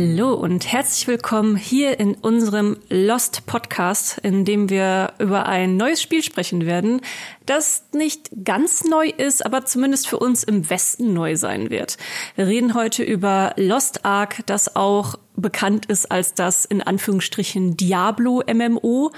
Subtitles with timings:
[0.00, 6.00] Hallo und herzlich willkommen hier in unserem Lost Podcast, in dem wir über ein neues
[6.00, 7.00] Spiel sprechen werden,
[7.46, 11.96] das nicht ganz neu ist, aber zumindest für uns im Westen neu sein wird.
[12.36, 18.42] Wir reden heute über Lost Ark, das auch bekannt ist als das in Anführungsstrichen Diablo
[18.52, 19.12] MMO,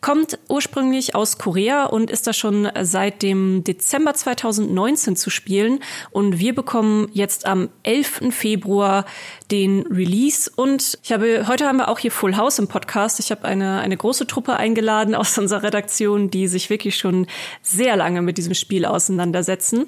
[0.00, 5.80] kommt ursprünglich aus Korea und ist da schon seit dem Dezember 2019 zu spielen.
[6.10, 8.30] Und wir bekommen jetzt am 11.
[8.30, 9.04] Februar
[9.50, 10.50] den Release.
[10.54, 13.20] Und ich habe, heute haben wir auch hier Full House im Podcast.
[13.20, 17.26] Ich habe eine, eine große Truppe eingeladen aus unserer Redaktion, die sich wirklich schon
[17.62, 19.86] sehr lange mit diesem Spiel auseinandersetzen.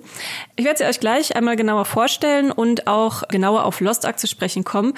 [0.56, 4.26] Ich werde sie euch gleich einmal genauer vorstellen und auch genauer auf Lost Ark zu
[4.26, 4.94] sprechen kommen.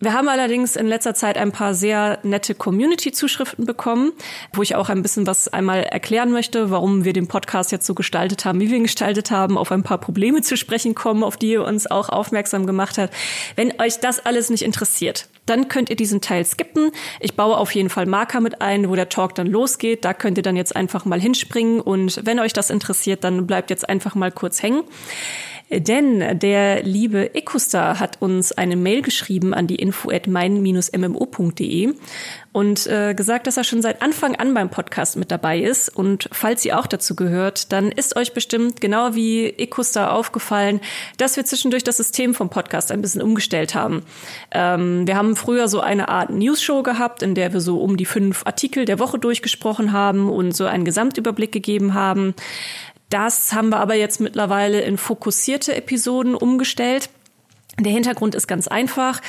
[0.00, 4.12] Wir haben allerdings in letzter Zeit ein paar sehr nette Community-Zuschriften bekommen,
[4.52, 7.94] wo ich auch ein bisschen was einmal erklären möchte, warum wir den Podcast jetzt so
[7.94, 11.36] gestaltet haben, wie wir ihn gestaltet haben, auf ein paar Probleme zu sprechen kommen, auf
[11.36, 13.12] die ihr uns auch aufmerksam gemacht habt.
[13.56, 16.92] Wenn euch das alles nicht interessiert, dann könnt ihr diesen Teil skippen.
[17.18, 20.04] Ich baue auf jeden Fall Marker mit ein, wo der Talk dann losgeht.
[20.04, 23.68] Da könnt ihr dann jetzt einfach mal hinspringen und wenn euch das interessiert, dann bleibt
[23.70, 24.84] jetzt einfach mal kurz hängen.
[25.70, 31.94] Denn der liebe Ekustar hat uns eine Mail geschrieben an die info at mein-mmo.de
[32.52, 35.94] und äh, gesagt, dass er schon seit Anfang an beim Podcast mit dabei ist.
[35.94, 40.80] Und falls ihr auch dazu gehört, dann ist euch bestimmt genau wie Ekustar aufgefallen,
[41.18, 44.02] dass wir zwischendurch das System vom Podcast ein bisschen umgestellt haben.
[44.50, 48.06] Ähm, wir haben früher so eine Art News-Show gehabt, in der wir so um die
[48.06, 52.34] fünf Artikel der Woche durchgesprochen haben und so einen Gesamtüberblick gegeben haben.
[53.10, 57.10] Das haben wir aber jetzt mittlerweile in fokussierte Episoden umgestellt.
[57.80, 59.20] Der Hintergrund ist ganz einfach.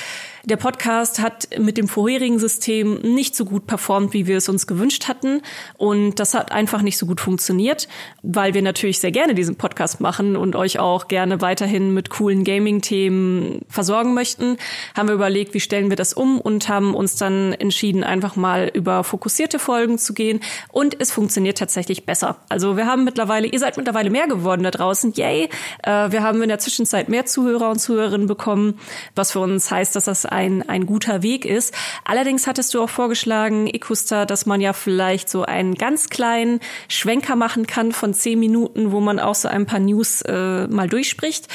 [0.44, 4.66] Der Podcast hat mit dem vorherigen System nicht so gut performt, wie wir es uns
[4.66, 5.42] gewünscht hatten.
[5.76, 7.88] Und das hat einfach nicht so gut funktioniert,
[8.22, 12.44] weil wir natürlich sehr gerne diesen Podcast machen und euch auch gerne weiterhin mit coolen
[12.44, 14.56] Gaming-Themen versorgen möchten.
[14.96, 18.70] Haben wir überlegt, wie stellen wir das um und haben uns dann entschieden, einfach mal
[18.72, 20.40] über fokussierte Folgen zu gehen.
[20.72, 22.38] Und es funktioniert tatsächlich besser.
[22.48, 25.12] Also wir haben mittlerweile, ihr seid mittlerweile mehr geworden da draußen.
[25.12, 25.50] Yay!
[25.82, 28.78] Äh, wir haben in der Zwischenzeit mehr Zuhörer und Zuhörerinnen bekommen,
[29.14, 31.74] was für uns heißt, dass das ein, ein guter Weg ist.
[32.04, 37.36] Allerdings hattest du auch vorgeschlagen, Ikusta, dass man ja vielleicht so einen ganz kleinen Schwenker
[37.36, 41.48] machen kann von zehn Minuten, wo man auch so ein paar News äh, mal durchspricht.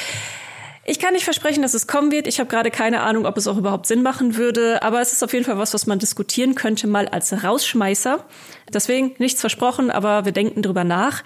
[0.88, 2.28] Ich kann nicht versprechen, dass es kommen wird.
[2.28, 5.24] Ich habe gerade keine Ahnung, ob es auch überhaupt Sinn machen würde, aber es ist
[5.24, 8.24] auf jeden Fall was, was man diskutieren könnte, mal als Rausschmeißer.
[8.72, 11.22] Deswegen nichts versprochen, aber wir denken drüber nach.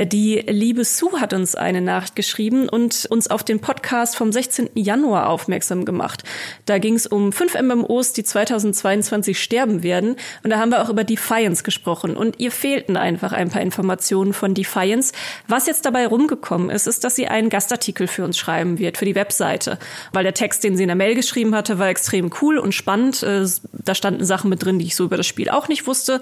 [0.00, 4.70] Die liebe Sue hat uns eine Nachricht geschrieben und uns auf den Podcast vom 16.
[4.74, 6.22] Januar aufmerksam gemacht.
[6.66, 10.14] Da ging es um fünf MMOs, die 2022 sterben werden.
[10.44, 12.16] Und da haben wir auch über Defiance gesprochen.
[12.16, 15.12] Und ihr fehlten einfach ein paar Informationen von Defiance.
[15.48, 19.04] Was jetzt dabei rumgekommen ist, ist, dass sie einen Gastartikel für uns schreiben wird, für
[19.04, 19.80] die Webseite.
[20.12, 23.24] Weil der Text, den sie in der Mail geschrieben hatte, war extrem cool und spannend.
[23.24, 26.20] Äh, da standen Sachen mit drin, die ich so über das Spiel auch nicht wusste.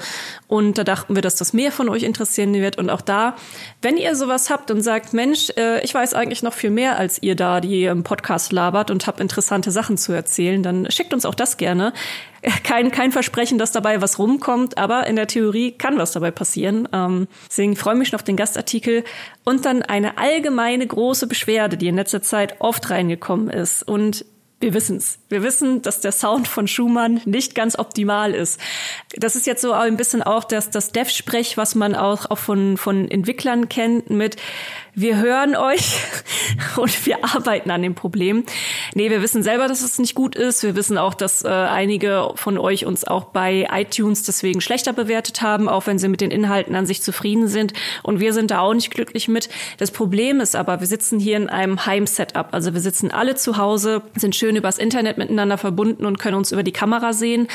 [0.49, 2.79] Und da dachten wir, dass das mehr von euch interessieren wird.
[2.79, 3.35] Und auch da,
[3.83, 7.21] wenn ihr sowas habt und sagt, Mensch, äh, ich weiß eigentlich noch viel mehr als
[7.21, 11.25] ihr da, die im Podcast labert und habt interessante Sachen zu erzählen, dann schickt uns
[11.25, 11.93] auch das gerne.
[12.63, 16.89] Kein, kein Versprechen, dass dabei was rumkommt, aber in der Theorie kann was dabei passieren.
[16.93, 19.03] Ähm, deswegen freue ich mich noch auf den Gastartikel
[19.43, 23.83] und dann eine allgemeine große Beschwerde, die in letzter Zeit oft reingekommen ist.
[23.83, 24.25] Und
[24.59, 25.19] wir wissen's.
[25.29, 28.59] Wir wissen, dass der Sound von Schumann nicht ganz optimal ist.
[29.15, 32.79] Das ist jetzt so ein bisschen auch das, das Dev-Sprech, was man auch, auch von,
[32.79, 34.37] von Entwicklern kennt mit
[34.99, 35.99] wir hören euch
[36.79, 38.45] und wir arbeiten an dem Problem.
[38.95, 40.63] Nee, wir wissen selber, dass es nicht gut ist.
[40.63, 45.43] Wir wissen auch, dass äh, einige von euch uns auch bei iTunes deswegen schlechter bewertet
[45.43, 47.75] haben, auch wenn sie mit den Inhalten an sich zufrieden sind.
[48.03, 49.51] Und wir sind da auch nicht glücklich mit.
[49.77, 52.49] Das Problem ist aber, wir sitzen hier in einem Heim-Setup.
[52.53, 56.53] Also wir sitzen alle zu Hause, sind schön übers Internet miteinander verbunden und können uns
[56.53, 57.49] über die Kamera sehen.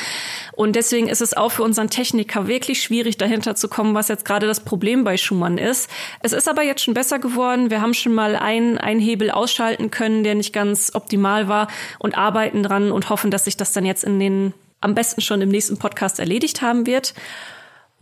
[0.52, 4.24] Und deswegen ist es auch für unseren Techniker wirklich schwierig, dahinter zu kommen, was jetzt
[4.24, 5.90] gerade das Problem bei Schumann ist.
[6.20, 7.70] Es ist aber jetzt schon besser geworden geworden.
[7.70, 11.68] Wir haben schon mal einen, einen Hebel ausschalten können, der nicht ganz optimal war
[11.98, 15.40] und arbeiten dran und hoffen, dass sich das dann jetzt in den am besten schon
[15.40, 17.14] im nächsten Podcast erledigt haben wird.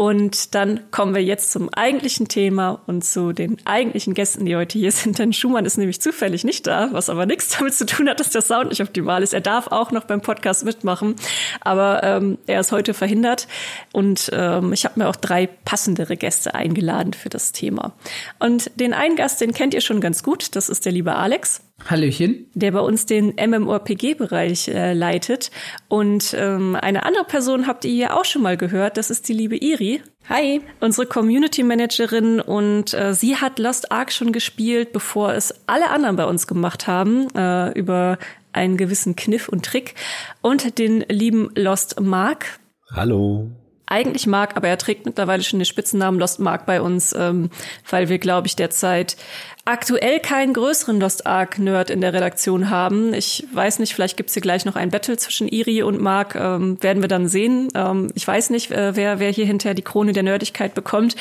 [0.00, 4.79] Und dann kommen wir jetzt zum eigentlichen Thema und zu den eigentlichen Gästen, die heute
[4.79, 5.19] hier sind.
[5.19, 8.31] Denn Schumann ist nämlich zufällig nicht da, was aber nichts damit zu tun hat, dass
[8.31, 9.35] der Sound nicht optimal ist.
[9.35, 11.17] Er darf auch noch beim Podcast mitmachen,
[11.61, 13.47] aber ähm, er ist heute verhindert.
[13.93, 17.93] Und ähm, ich habe mir auch drei passendere Gäste eingeladen für das Thema.
[18.38, 20.56] Und den einen Gast, den kennt ihr schon ganz gut.
[20.56, 21.61] Das ist der liebe Alex.
[21.88, 22.46] Hallöchen.
[22.54, 25.50] Der bei uns den MMORPG-Bereich äh, leitet.
[25.88, 28.96] Und ähm, eine andere Person habt ihr hier auch schon mal gehört.
[28.96, 30.02] Das ist die liebe Iri.
[30.28, 35.90] Hi, unsere Community Managerin und äh, sie hat Lost Ark schon gespielt, bevor es alle
[35.90, 37.28] anderen bei uns gemacht haben.
[37.34, 38.18] Äh, über
[38.52, 39.94] einen gewissen Kniff und Trick
[40.40, 42.60] und den lieben Lost Mark.
[42.92, 43.50] Hallo
[43.90, 47.50] eigentlich mag, aber er trägt mittlerweile schon den Spitzennamen Lost Mark bei uns, ähm,
[47.88, 49.16] weil wir, glaube ich, derzeit
[49.64, 53.12] aktuell keinen größeren Lost Ark Nerd in der Redaktion haben.
[53.12, 56.82] Ich weiß nicht, vielleicht gibt's hier gleich noch ein Battle zwischen Iri und Mark, ähm,
[56.82, 57.68] werden wir dann sehen.
[57.74, 61.14] Ähm, ich weiß nicht, äh, wer, wer hier hinterher die Krone der Nerdigkeit bekommt.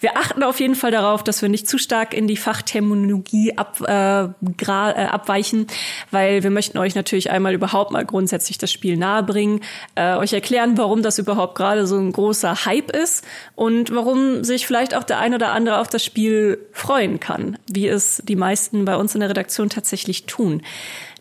[0.00, 3.80] Wir achten auf jeden Fall darauf, dass wir nicht zu stark in die Fachterminologie ab,
[3.86, 5.66] äh, äh, abweichen,
[6.10, 9.60] weil wir möchten euch natürlich einmal überhaupt mal grundsätzlich das Spiel nahebringen,
[9.94, 13.24] äh, euch erklären, warum das überhaupt gerade so ein großer Hype ist
[13.54, 17.56] und warum sich vielleicht auch der ein oder andere auf das Spiel freuen kann.
[17.70, 20.62] Wie wie es die meisten bei uns in der Redaktion tatsächlich tun.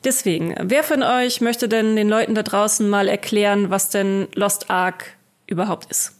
[0.05, 4.69] Deswegen, wer von euch möchte denn den Leuten da draußen mal erklären, was denn Lost
[4.69, 6.13] Ark überhaupt ist?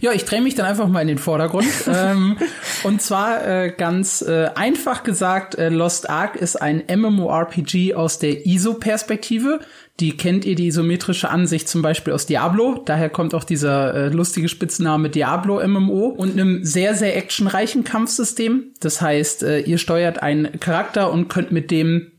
[0.00, 1.66] Ja, ich drehe mich dann einfach mal in den Vordergrund.
[1.88, 2.36] ähm,
[2.84, 8.46] und zwar äh, ganz äh, einfach gesagt, äh, Lost Ark ist ein MMORPG aus der
[8.46, 9.60] ISO-Perspektive.
[10.00, 12.82] Die kennt ihr die isometrische Ansicht zum Beispiel aus Diablo.
[12.86, 18.72] Daher kommt auch dieser äh, lustige Spitzname Diablo MMO und einem sehr, sehr actionreichen Kampfsystem.
[18.80, 22.12] Das heißt, äh, ihr steuert einen Charakter und könnt mit dem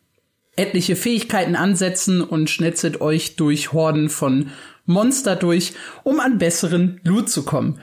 [0.55, 4.51] etliche Fähigkeiten ansetzen und schnetzelt euch durch Horden von
[4.85, 5.73] Monster durch,
[6.03, 7.79] um an besseren Loot zu kommen.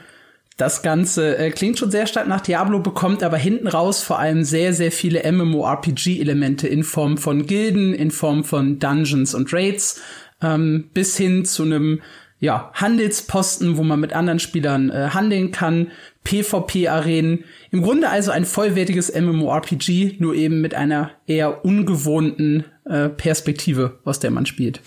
[0.59, 4.43] Das Ganze äh, klingt schon sehr stark nach Diablo, bekommt aber hinten raus vor allem
[4.43, 10.03] sehr, sehr viele MMORPG-Elemente in Form von Gilden, in Form von Dungeons und Raids,
[10.43, 12.03] ähm, bis hin zu einem
[12.41, 15.93] ja, Handelsposten, wo man mit anderen Spielern äh, handeln kann,
[16.25, 17.45] PvP-Arenen.
[17.71, 24.19] Im Grunde also ein vollwertiges MMORPG, nur eben mit einer eher ungewohnten äh, Perspektive, aus
[24.19, 24.81] der man spielt.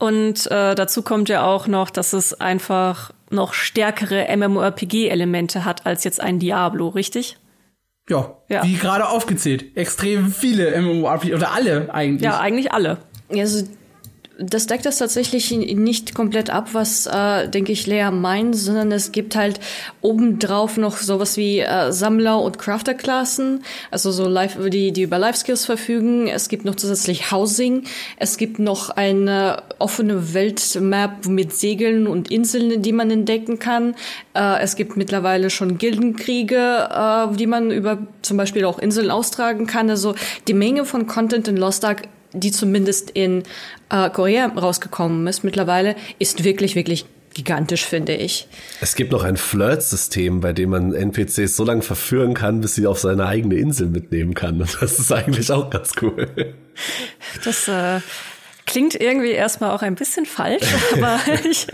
[0.00, 6.04] Und äh, dazu kommt ja auch noch, dass es einfach noch stärkere MMORPG-Elemente hat als
[6.04, 7.36] jetzt ein Diablo, richtig?
[8.08, 8.64] Ja, ja.
[8.64, 9.76] wie gerade aufgezählt.
[9.76, 12.22] Extrem viele MMORPG oder alle eigentlich.
[12.22, 12.96] Ja, eigentlich alle.
[13.30, 13.66] Also
[14.42, 19.12] das deckt das tatsächlich nicht komplett ab, was, äh, denke ich, Lea meint, sondern es
[19.12, 19.60] gibt halt
[20.00, 25.66] obendrauf noch sowas wie äh, Sammler- und Crafter-Klassen, also so Life, die, die über Life-Skills
[25.66, 26.26] verfügen.
[26.26, 27.84] Es gibt noch zusätzlich Housing.
[28.16, 33.94] Es gibt noch eine offene Weltmap mit Segeln und Inseln, die man entdecken kann.
[34.34, 39.66] Äh, es gibt mittlerweile schon Gildenkriege, äh, die man über zum Beispiel auch Inseln austragen
[39.66, 39.90] kann.
[39.90, 40.14] Also
[40.48, 43.42] die Menge von Content in Lost Ark die zumindest in
[43.90, 48.48] äh, Korea rausgekommen ist mittlerweile, ist wirklich, wirklich gigantisch, finde ich.
[48.80, 52.86] Es gibt noch ein Flirt-System, bei dem man NPCs so lange verführen kann, bis sie
[52.86, 54.60] auf seine eigene Insel mitnehmen kann.
[54.60, 56.54] Und das ist eigentlich auch ganz cool.
[57.44, 58.00] Das äh,
[58.66, 61.66] klingt irgendwie erstmal auch ein bisschen falsch, aber ich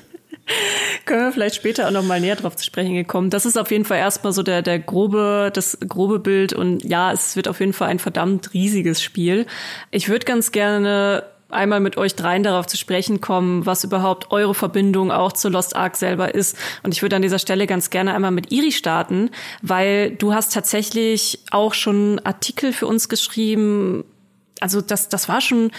[1.04, 3.30] können wir vielleicht später auch noch mal näher drauf zu sprechen gekommen.
[3.30, 7.12] Das ist auf jeden Fall erstmal so der, der grobe, das grobe Bild und ja,
[7.12, 9.46] es wird auf jeden Fall ein verdammt riesiges Spiel.
[9.90, 14.54] Ich würde ganz gerne einmal mit euch dreien darauf zu sprechen kommen, was überhaupt eure
[14.54, 16.56] Verbindung auch zu Lost Ark selber ist.
[16.82, 19.30] Und ich würde an dieser Stelle ganz gerne einmal mit Iri starten,
[19.62, 24.04] weil du hast tatsächlich auch schon Artikel für uns geschrieben.
[24.60, 25.70] Also das, das war schon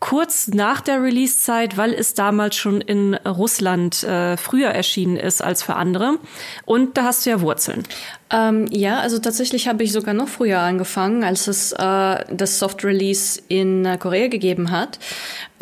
[0.00, 5.62] kurz nach der Release-Zeit, weil es damals schon in Russland äh, früher erschienen ist als
[5.62, 6.18] für andere.
[6.64, 7.84] Und da hast du ja Wurzeln.
[8.32, 13.42] Ähm, ja, also tatsächlich habe ich sogar noch früher angefangen, als es äh, das Soft-Release
[13.48, 14.98] in äh, Korea gegeben hat.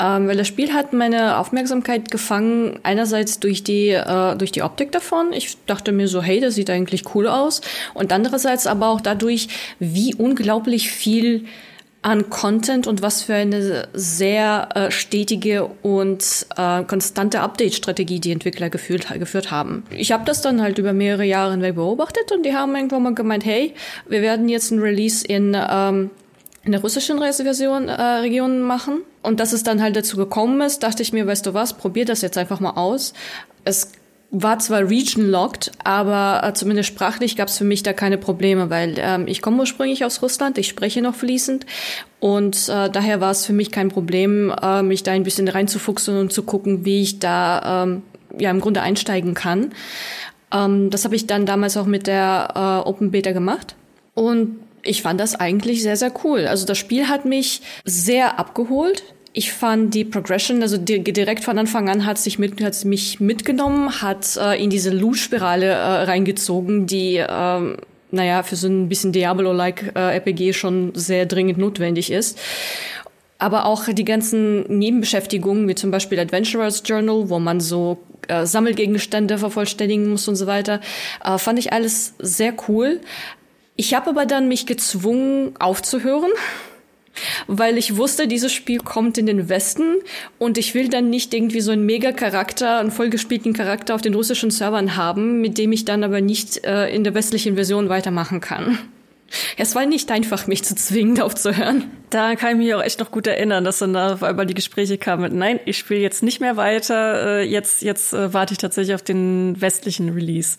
[0.00, 4.92] Ähm, weil das Spiel hat meine Aufmerksamkeit gefangen, einerseits durch die, äh, durch die Optik
[4.92, 5.32] davon.
[5.32, 7.60] Ich dachte mir so, hey, das sieht eigentlich cool aus.
[7.94, 9.48] Und andererseits aber auch dadurch,
[9.80, 11.46] wie unglaublich viel
[12.02, 18.70] an Content und was für eine sehr äh, stetige und äh, konstante Update-Strategie die Entwickler
[18.70, 19.84] geführt, geführt haben.
[19.90, 23.14] Ich habe das dann halt über mehrere Jahre hinweg beobachtet und die haben irgendwann mal
[23.14, 23.74] gemeint, hey,
[24.08, 26.10] wir werden jetzt ein Release in ähm,
[26.64, 29.00] in der russischen Reiseversion äh, Region machen.
[29.22, 32.04] Und dass es dann halt dazu gekommen ist, dachte ich mir, weißt du was, probier
[32.04, 33.14] das jetzt einfach mal aus.
[33.64, 33.92] Es
[34.30, 38.96] war zwar region-locked, aber äh, zumindest sprachlich gab es für mich da keine Probleme, weil
[38.98, 41.64] ähm, ich komme ursprünglich aus Russland, ich spreche noch fließend
[42.20, 46.18] und äh, daher war es für mich kein Problem, äh, mich da ein bisschen reinzufuchsen
[46.18, 48.02] und zu gucken, wie ich da ähm,
[48.38, 49.72] ja im Grunde einsteigen kann.
[50.52, 53.76] Ähm, das habe ich dann damals auch mit der äh, Open Beta gemacht
[54.12, 56.46] und ich fand das eigentlich sehr, sehr cool.
[56.46, 59.02] Also das Spiel hat mich sehr abgeholt.
[59.38, 63.20] Ich fand die Progression, also die, direkt von Anfang an hat sich mit, hat mich
[63.20, 67.76] mitgenommen, hat äh, in diese Loot-Spirale äh, reingezogen, die ähm,
[68.10, 72.36] naja, für so ein bisschen Diablo-like äh, RPG schon sehr dringend notwendig ist.
[73.38, 79.38] Aber auch die ganzen Nebenbeschäftigungen, wie zum Beispiel Adventurers Journal, wo man so äh, Sammelgegenstände
[79.38, 80.80] vervollständigen muss und so weiter,
[81.24, 83.00] äh, fand ich alles sehr cool.
[83.76, 86.32] Ich habe aber dann mich gezwungen aufzuhören,
[87.46, 89.96] weil ich wusste, dieses Spiel kommt in den Westen
[90.38, 94.50] und ich will dann nicht irgendwie so einen Mega-Charakter, einen vollgespielten Charakter auf den russischen
[94.50, 98.78] Servern haben, mit dem ich dann aber nicht äh, in der westlichen Version weitermachen kann.
[99.56, 101.90] Es war nicht einfach, mich zu zwingen, aufzuhören.
[102.10, 104.54] Da kann ich mich auch echt noch gut erinnern, dass dann da auf einmal die
[104.54, 108.52] Gespräche kamen mit, nein, ich spiele jetzt nicht mehr weiter, äh, jetzt, jetzt äh, warte
[108.52, 110.56] ich tatsächlich auf den westlichen Release.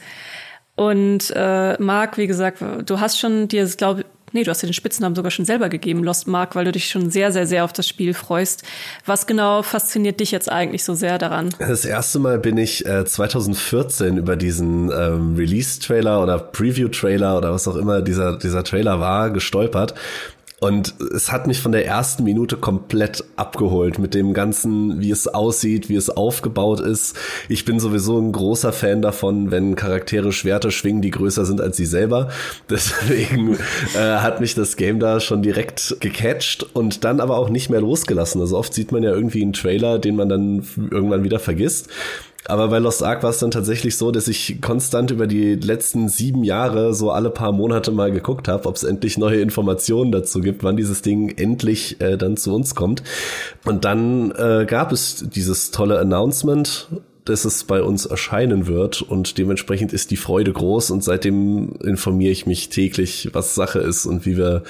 [0.76, 4.74] Und äh, Marc, wie gesagt, du hast schon dir, glaube Nee, du hast dir den
[4.74, 7.74] Spitznamen sogar schon selber gegeben, Lost Mark, weil du dich schon sehr, sehr, sehr auf
[7.74, 8.64] das Spiel freust.
[9.06, 11.50] Was genau fasziniert dich jetzt eigentlich so sehr daran?
[11.60, 17.68] Das erste Mal bin ich äh, 2014 über diesen ähm, Release-Trailer oder Preview-Trailer oder was
[17.68, 19.96] auch immer dieser, dieser Trailer war, gestolpert.
[20.60, 25.28] Und es hat mich von der ersten Minute komplett abgeholt mit dem ganzen, wie es
[25.28, 27.16] aussieht, wie es aufgebaut ist.
[27.48, 31.78] Ich bin sowieso ein großer Fan davon, wenn Charaktere Schwerter schwingen, die größer sind als
[31.78, 32.30] sie selber.
[32.70, 33.58] Deswegen
[33.96, 37.82] äh, hat mich das Game da schon direkt gecatcht und dann aber auch nicht mehr
[37.82, 38.42] losgelassen.
[38.42, 41.90] Also oft sieht man ja irgendwie einen Trailer, den man dann irgendwann wieder vergisst.
[42.50, 46.10] Aber bei Lost Ark war es dann tatsächlich so, dass ich konstant über die letzten
[46.10, 50.42] sieben Jahre so alle paar Monate mal geguckt habe, ob es endlich neue Informationen dazu
[50.42, 53.04] gibt, wann dieses Ding endlich äh, dann zu uns kommt.
[53.66, 56.88] Und dann äh, gab es dieses tolle Announcement
[57.26, 62.32] dass es bei uns erscheinen wird und dementsprechend ist die Freude groß und seitdem informiere
[62.32, 64.64] ich mich täglich, was Sache ist und wie wir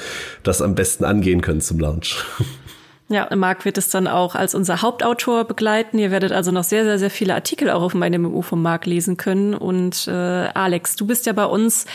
[0.44, 2.18] das am besten angehen können zum Launch.
[3.12, 5.98] Ja, Marc wird es dann auch als unser Hauptautor begleiten.
[5.98, 8.86] Ihr werdet also noch sehr, sehr, sehr viele Artikel auch auf meinem MMU von Marc
[8.86, 9.56] lesen können.
[9.56, 11.88] Und äh, Alex, du bist ja bei uns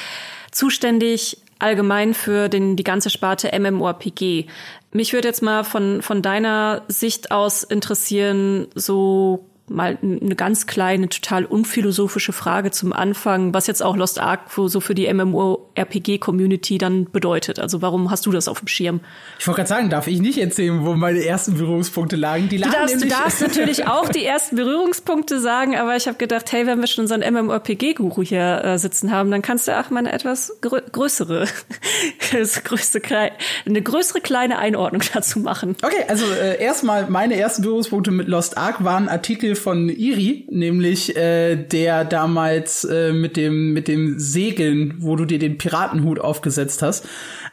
[0.50, 4.46] zuständig allgemein für den, die ganze Sparte MMORPG.
[4.90, 11.08] Mich würde jetzt mal von, von deiner Sicht aus interessieren, so mal eine ganz kleine,
[11.08, 17.10] total unphilosophische Frage zum Anfang, was jetzt auch Lost Ark so für die MMORPG-Community dann
[17.10, 17.58] bedeutet.
[17.58, 19.00] Also warum hast du das auf dem Schirm?
[19.38, 22.50] Ich wollte gerade sagen, darf ich nicht erzählen, wo meine ersten Berührungspunkte lagen?
[22.50, 26.18] Die lagen du, darfst, du darfst natürlich auch die ersten Berührungspunkte sagen, aber ich habe
[26.18, 29.88] gedacht, hey, wenn wir schon unseren MMORPG-Guru hier äh, sitzen haben, dann kannst du auch
[29.88, 31.46] mal eine etwas grö größere,
[32.64, 33.00] größte,
[33.64, 35.76] eine größere kleine Einordnung dazu machen.
[35.82, 41.16] Okay, also äh, erstmal meine ersten Berührungspunkte mit Lost Ark waren Artikel von Iri, nämlich
[41.16, 46.82] äh, der damals äh, mit dem mit dem Segeln, wo du dir den Piratenhut aufgesetzt
[46.82, 47.06] hast.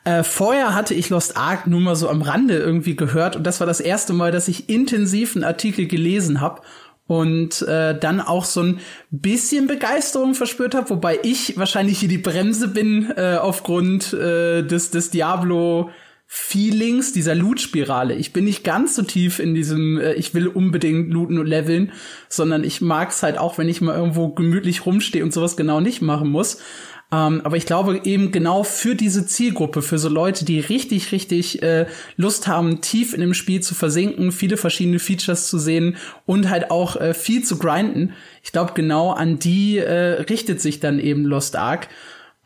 [0.04, 3.60] Äh, vorher hatte ich Lost Ark nur mal so am Rande irgendwie gehört und das
[3.60, 6.62] war das erste Mal, dass ich intensiv einen Artikel gelesen habe
[7.08, 8.80] und äh, dann auch so ein
[9.10, 14.92] bisschen Begeisterung verspürt habe, wobei ich wahrscheinlich hier die Bremse bin äh, aufgrund äh, des
[14.92, 15.90] des Diablo
[16.34, 18.16] Feelings dieser Loot-Spirale.
[18.16, 21.92] Ich bin nicht ganz so tief in diesem, äh, ich will unbedingt looten und leveln,
[22.30, 26.02] sondern ich mag's halt auch, wenn ich mal irgendwo gemütlich rumstehe und sowas genau nicht
[26.02, 26.60] machen muss.
[27.12, 31.62] Ähm, aber ich glaube eben genau für diese Zielgruppe, für so Leute, die richtig, richtig
[31.64, 31.86] äh,
[32.16, 36.72] Lust haben, tief in dem Spiel zu versinken, viele verschiedene Features zu sehen und halt
[36.72, 38.14] auch äh, viel zu grinden.
[38.42, 41.90] Ich glaube, genau an die äh, richtet sich dann eben Lost Ark.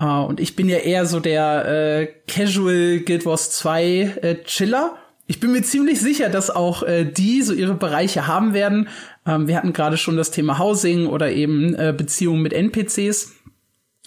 [0.01, 3.83] Uh, und ich bin ja eher so der äh, Casual Guild Wars 2
[4.21, 4.97] äh, Chiller.
[5.25, 8.89] Ich bin mir ziemlich sicher, dass auch äh, die so ihre Bereiche haben werden.
[9.25, 13.35] Ähm, wir hatten gerade schon das Thema Housing oder eben äh, Beziehungen mit NPCs.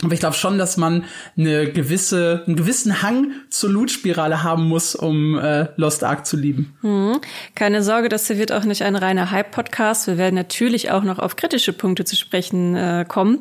[0.04, 1.04] Aber ich glaube schon, dass man
[1.36, 6.76] eine gewisse, einen gewissen Hang zur Loot-Spirale haben muss, um äh, Lost Ark zu lieben.
[6.82, 7.20] Hm.
[7.56, 10.06] Keine Sorge, das hier wird auch nicht ein reiner Hype-Podcast.
[10.06, 13.40] Wir werden natürlich auch noch auf kritische Punkte zu sprechen äh, kommen.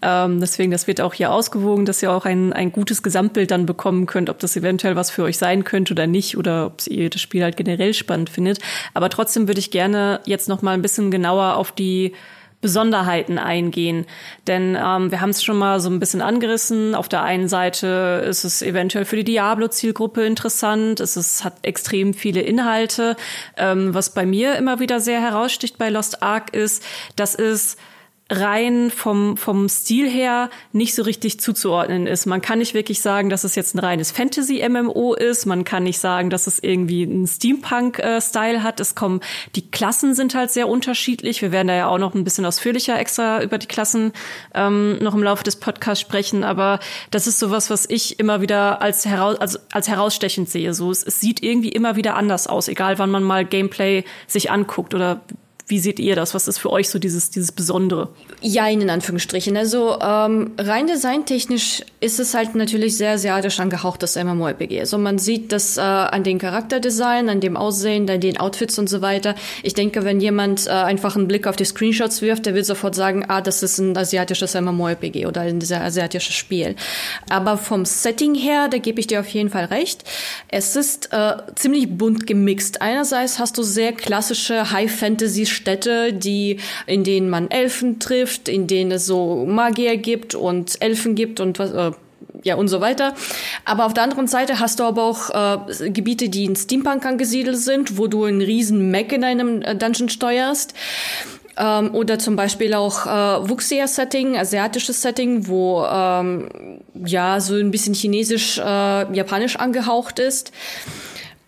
[0.00, 3.66] Ähm, deswegen, das wird auch hier ausgewogen, dass ihr auch ein, ein gutes Gesamtbild dann
[3.66, 7.10] bekommen könnt, ob das eventuell was für euch sein könnte oder nicht oder ob ihr
[7.10, 8.60] das Spiel halt generell spannend findet.
[8.94, 12.14] Aber trotzdem würde ich gerne jetzt noch mal ein bisschen genauer auf die
[12.60, 14.06] Besonderheiten eingehen.
[14.46, 16.94] Denn ähm, wir haben es schon mal so ein bisschen angerissen.
[16.94, 20.98] Auf der einen Seite ist es eventuell für die Diablo-Zielgruppe interessant.
[20.98, 23.16] Es ist, hat extrem viele Inhalte.
[23.56, 26.82] Ähm, was bei mir immer wieder sehr heraussticht bei Lost Ark ist,
[27.14, 27.76] dass es
[28.30, 32.26] rein vom, vom Stil her nicht so richtig zuzuordnen ist.
[32.26, 35.46] Man kann nicht wirklich sagen, dass es jetzt ein reines Fantasy-MMO ist.
[35.46, 38.80] Man kann nicht sagen, dass es irgendwie einen Steampunk-Style hat.
[38.80, 39.20] Es kommen,
[39.54, 41.40] die Klassen sind halt sehr unterschiedlich.
[41.40, 44.12] Wir werden da ja auch noch ein bisschen ausführlicher extra über die Klassen
[44.54, 46.44] ähm, noch im Laufe des Podcasts sprechen.
[46.44, 46.80] Aber
[47.10, 50.74] das ist sowas, was ich immer wieder als, heraus, also als herausstechend sehe.
[50.74, 54.50] So, es, es sieht irgendwie immer wieder anders aus, egal wann man mal Gameplay sich
[54.50, 55.22] anguckt oder
[55.68, 56.34] wie seht ihr das?
[56.34, 58.08] Was ist für euch so dieses, dieses Besondere?
[58.40, 59.56] Ja, in Anführungsstrichen.
[59.56, 64.80] Also ähm, rein designtechnisch ist es halt natürlich sehr asiatisch angehauchtes MMORPG.
[64.80, 68.88] Also man sieht das äh, an den Charakterdesign, an dem Aussehen, an den Outfits und
[68.88, 69.34] so weiter.
[69.62, 72.94] Ich denke, wenn jemand äh, einfach einen Blick auf die Screenshots wirft, der wird sofort
[72.94, 76.76] sagen, ah, das ist ein asiatisches MMORPG oder ein sehr asiatisches Spiel.
[77.28, 80.04] Aber vom Setting her, da gebe ich dir auf jeden Fall recht.
[80.48, 82.80] Es ist äh, ziemlich bunt gemixt.
[82.80, 88.92] Einerseits hast du sehr klassische High-Fantasy- Städte, die, in denen man Elfen trifft, in denen
[88.92, 91.92] es so Magier gibt und Elfen gibt und was, äh,
[92.42, 93.14] ja und so weiter.
[93.64, 97.58] Aber auf der anderen Seite hast du aber auch äh, Gebiete, die in Steampunk angesiedelt
[97.58, 100.74] sind, wo du einen riesen Mac in einem äh, Dungeon steuerst.
[101.56, 106.48] Ähm, oder zum Beispiel auch äh, Wuxia-Setting, asiatisches Setting, wo ähm,
[107.04, 110.52] ja so ein bisschen chinesisch, äh, angehaucht ist.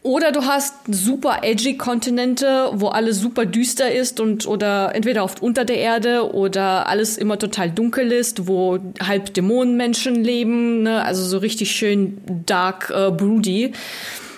[0.02, 5.42] Oder du hast super edgy Kontinente, wo alles super düster ist und oder entweder oft
[5.42, 11.04] unter der Erde oder alles immer total dunkel ist, wo halb Dämonenmenschen leben, ne?
[11.04, 13.72] also so richtig schön dark äh, broody.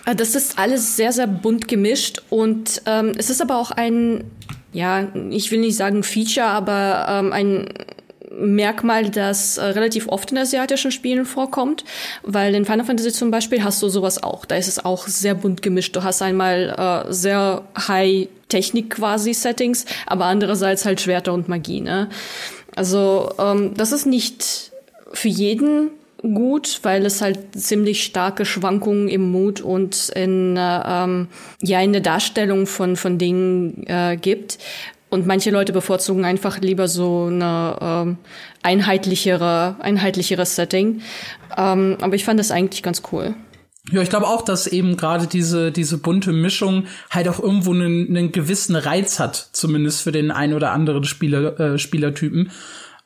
[0.04, 4.24] Äh, das ist alles sehr, sehr bunt gemischt und ähm, es ist aber auch ein,
[4.72, 7.68] ja, ich will nicht sagen Feature, aber ähm, ein
[8.38, 11.84] Merkmal, das äh, relativ oft in asiatischen Spielen vorkommt,
[12.22, 14.44] weil in Final Fantasy zum Beispiel hast du sowas auch.
[14.44, 15.94] Da ist es auch sehr bunt gemischt.
[15.96, 21.80] Du hast einmal äh, sehr High Technik quasi Settings, aber andererseits halt Schwerter und Magie.
[21.80, 22.08] Ne?
[22.74, 24.72] Also ähm, das ist nicht
[25.12, 25.90] für jeden
[26.22, 31.28] gut, weil es halt ziemlich starke Schwankungen im Mut und in äh, ähm,
[31.60, 34.58] ja in der Darstellung von von Dingen äh, gibt.
[35.12, 38.16] Und manche Leute bevorzugen einfach lieber so eine ähm,
[38.62, 41.02] einheitlichere, einheitlichere Setting.
[41.54, 43.34] Ähm, aber ich fand das eigentlich ganz cool.
[43.90, 48.08] Ja, ich glaube auch, dass eben gerade diese, diese bunte Mischung halt auch irgendwo einen,
[48.08, 52.50] einen gewissen Reiz hat, zumindest für den ein oder anderen Spieler, äh, Spielertypen.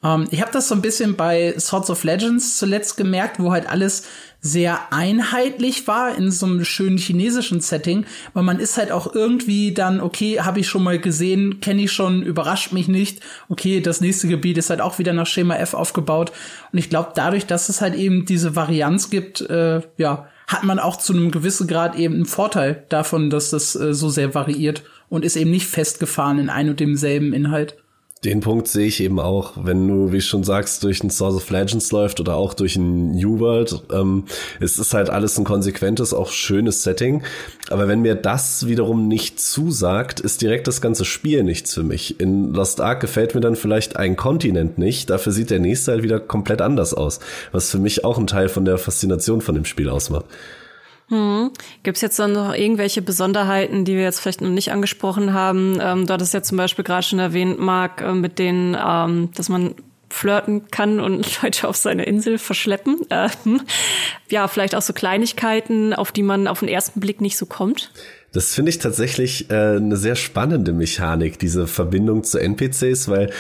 [0.07, 3.69] Ähm, ich habe das so ein bisschen bei Swords of Legends zuletzt gemerkt, wo halt
[3.69, 4.05] alles
[4.41, 9.73] sehr einheitlich war in so einem schönen chinesischen Setting, weil man ist halt auch irgendwie
[9.75, 13.21] dann, okay, habe ich schon mal gesehen, kenne ich schon, überrascht mich nicht.
[13.49, 16.33] Okay, das nächste Gebiet ist halt auch wieder nach Schema F aufgebaut.
[16.73, 20.79] Und ich glaube, dadurch, dass es halt eben diese Varianz gibt, äh, ja, hat man
[20.79, 24.85] auch zu einem gewissen Grad eben einen Vorteil davon, dass das äh, so sehr variiert
[25.09, 27.77] und ist eben nicht festgefahren in ein und demselben Inhalt.
[28.25, 31.51] Den Punkt sehe ich eben auch, wenn du, wie schon sagst, durch ein Source of
[31.51, 33.83] Legends läuft oder auch durch ein New World.
[33.93, 34.25] Ähm,
[34.59, 37.23] es ist halt alles ein konsequentes, auch schönes Setting.
[37.69, 42.19] Aber wenn mir das wiederum nicht zusagt, ist direkt das ganze Spiel nichts für mich.
[42.19, 45.11] In Lost Ark gefällt mir dann vielleicht ein Kontinent nicht.
[45.11, 47.21] Dafür sieht der nächste halt wieder komplett anders aus.
[47.53, 50.25] Was für mich auch ein Teil von der Faszination von dem Spiel ausmacht.
[51.09, 51.51] Hm.
[51.85, 55.79] Gibt es jetzt dann noch irgendwelche Besonderheiten, die wir jetzt vielleicht noch nicht angesprochen haben?
[55.81, 59.49] Ähm, du hattest ja zum Beispiel gerade schon erwähnt, Marc, äh, mit denen, ähm, dass
[59.49, 59.75] man
[60.11, 63.01] flirten kann und Leute auf seine Insel verschleppen.
[63.11, 63.61] Ähm,
[64.31, 67.93] ja, vielleicht auch so Kleinigkeiten, auf die man auf den ersten Blick nicht so kommt.
[68.33, 73.31] Das finde ich tatsächlich äh, eine sehr spannende Mechanik, diese Verbindung zu NPCs, weil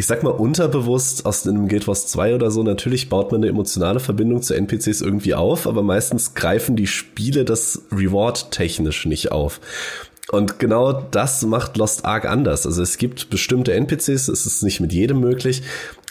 [0.00, 3.50] ich sag mal, unterbewusst aus einem Guild Wars 2 oder so, natürlich baut man eine
[3.50, 9.30] emotionale Verbindung zu NPCs irgendwie auf, aber meistens greifen die Spiele das Reward technisch nicht
[9.30, 9.60] auf.
[10.32, 12.64] Und genau das macht Lost Ark anders.
[12.64, 15.62] Also es gibt bestimmte NPCs, es ist nicht mit jedem möglich,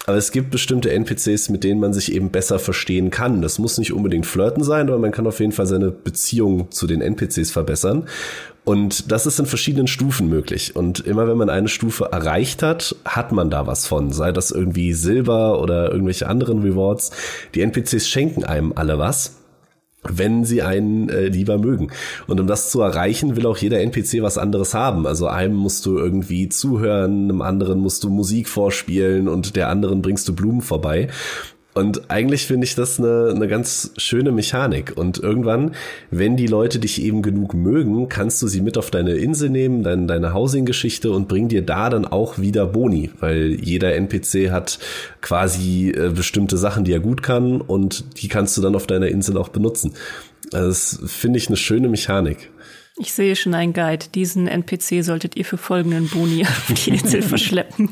[0.06, 3.42] aber es gibt bestimmte NPCs, mit denen man sich eben besser verstehen kann.
[3.42, 6.86] Das muss nicht unbedingt flirten sein, aber man kann auf jeden Fall seine Beziehung zu
[6.86, 8.08] den NPCs verbessern.
[8.66, 10.76] Und das ist in verschiedenen Stufen möglich.
[10.76, 14.12] Und immer wenn man eine Stufe erreicht hat, hat man da was von.
[14.12, 17.12] Sei das irgendwie Silber oder irgendwelche anderen Rewards.
[17.56, 19.40] Die NPCs schenken einem alle was
[20.04, 21.92] wenn sie einen äh, lieber mögen.
[22.28, 25.06] Und um das zu erreichen, will auch jeder NPC was anderes haben.
[25.06, 30.02] Also einem musst du irgendwie zuhören, einem anderen musst du Musik vorspielen und der anderen
[30.02, 31.10] bringst du Blumen vorbei.
[31.80, 34.98] Und eigentlich finde ich das eine, eine ganz schöne Mechanik.
[34.98, 35.76] Und irgendwann,
[36.12, 39.84] wenn die Leute dich eben genug mögen, kannst du sie mit auf deine Insel nehmen,
[39.84, 44.78] dein, deine Housing-Geschichte und bring dir da dann auch wieder Boni, weil jeder NPC hat
[45.22, 49.08] quasi äh, bestimmte Sachen, die er gut kann und die kannst du dann auf deiner
[49.08, 49.94] Insel auch benutzen.
[50.52, 52.50] Also das finde ich eine schöne Mechanik.
[52.98, 54.08] Ich sehe schon einen Guide.
[54.14, 57.92] Diesen NPC solltet ihr für folgenden Boni auf die Insel verschleppen.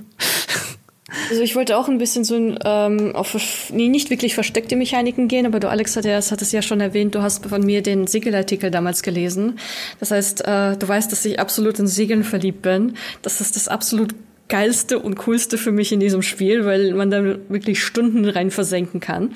[1.29, 5.45] Also ich wollte auch ein bisschen so ähm, auf nee, nicht wirklich versteckte Mechaniken gehen,
[5.45, 9.01] aber du, Alex, hat es ja schon erwähnt, du hast von mir den Segelartikel damals
[9.01, 9.59] gelesen.
[9.99, 12.93] Das heißt, äh, du weißt, dass ich absolut in Segeln verliebt bin.
[13.21, 14.13] Das ist das absolut
[14.47, 18.99] geilste und coolste für mich in diesem Spiel, weil man da wirklich Stunden rein versenken
[18.99, 19.33] kann.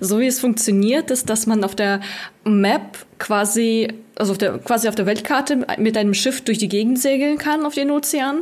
[0.00, 2.00] So wie es funktioniert, ist, dass man auf der
[2.44, 6.98] Map quasi, also auf der, quasi auf der Weltkarte mit einem Schiff durch die Gegend
[7.00, 8.40] segeln kann auf den Ozean.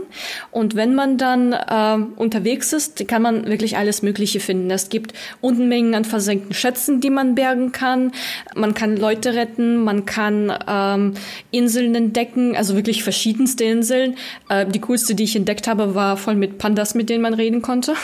[0.51, 4.71] Und wenn man dann äh, unterwegs ist, kann man wirklich alles Mögliche finden.
[4.71, 8.13] Es gibt Unmengen an versenkten Schätzen, die man bergen kann.
[8.55, 11.15] Man kann Leute retten, man kann ähm,
[11.51, 14.17] Inseln entdecken, also wirklich verschiedenste Inseln.
[14.49, 17.63] Äh, die coolste, die ich entdeckt habe, war voll mit Pandas, mit denen man reden
[17.63, 17.95] konnte.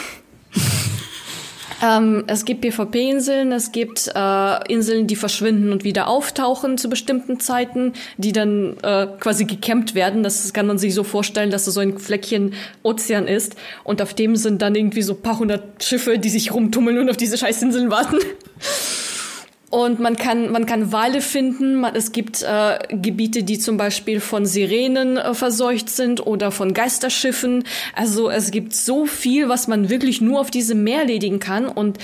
[1.82, 7.38] Ähm, es gibt PvP-Inseln, es gibt äh, Inseln, die verschwinden und wieder auftauchen zu bestimmten
[7.38, 10.22] Zeiten, die dann äh, quasi gecampt werden.
[10.22, 14.14] Das kann man sich so vorstellen, dass es so ein Fleckchen Ozean ist und auf
[14.14, 17.90] dem sind dann irgendwie so paar hundert Schiffe, die sich rumtummeln und auf diese Scheißinseln
[17.90, 18.18] warten.
[19.70, 21.84] Und man kann, man kann Wale finden.
[21.84, 27.64] Es gibt äh, Gebiete, die zum Beispiel von Sirenen äh, verseucht sind oder von Geisterschiffen.
[27.94, 31.66] Also es gibt so viel, was man wirklich nur auf diesem Meer erledigen kann.
[31.66, 31.98] Und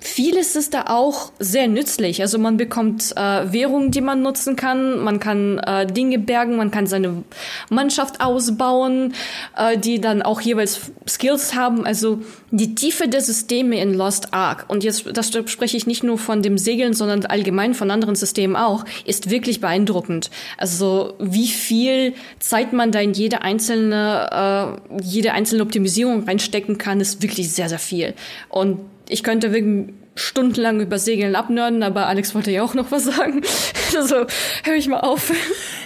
[0.00, 2.22] Vieles ist da auch sehr nützlich.
[2.22, 5.00] Also man bekommt äh, Währungen, die man nutzen kann.
[5.00, 7.24] Man kann äh, Dinge bergen, man kann seine
[7.68, 9.14] Mannschaft ausbauen,
[9.56, 11.84] äh, die dann auch jeweils Skills haben.
[11.84, 12.20] Also
[12.52, 16.42] die Tiefe der Systeme in Lost Ark, und jetzt das spreche ich nicht nur von
[16.42, 20.30] dem Segeln, sondern allgemein von anderen Systemen auch, ist wirklich beeindruckend.
[20.58, 27.00] Also wie viel Zeit man da in jede einzelne, äh, jede einzelne Optimisierung reinstecken kann,
[27.00, 28.14] ist wirklich sehr, sehr viel.
[28.48, 33.04] Und ich könnte wegen stundenlang über Segeln abnörden, aber Alex wollte ja auch noch was
[33.04, 33.42] sagen.
[33.96, 34.26] Also
[34.64, 35.32] höre ich mal auf.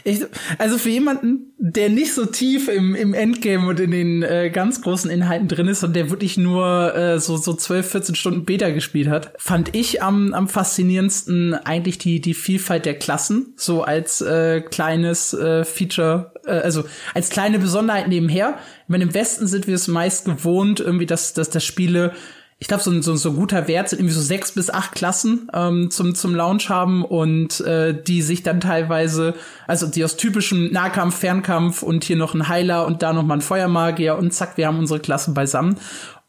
[0.02, 0.22] Ich,
[0.58, 4.82] also für jemanden, der nicht so tief im, im Endgame und in den äh, ganz
[4.82, 8.70] großen Inhalten drin ist und der wirklich nur äh, so, so 12, 14 Stunden Beta
[8.70, 14.20] gespielt hat, fand ich am, am faszinierendsten eigentlich die, die Vielfalt der Klassen, so als
[14.20, 16.82] äh, kleines äh, Feature, äh, also
[17.14, 18.58] als kleine Besonderheit nebenher.
[18.82, 22.12] Ich meine, im Westen sind wir es meist gewohnt, irgendwie, dass, dass das Spiele
[22.62, 24.94] ich glaube, so ein, so, so ein guter Wert sind irgendwie so sechs bis acht
[24.94, 29.34] Klassen ähm, zum, zum Launch haben und äh, die sich dann teilweise,
[29.66, 33.34] also die aus typischem Nahkampf, Fernkampf und hier noch ein Heiler und da noch mal
[33.34, 35.76] ein Feuermagier und zack, wir haben unsere Klassen beisammen.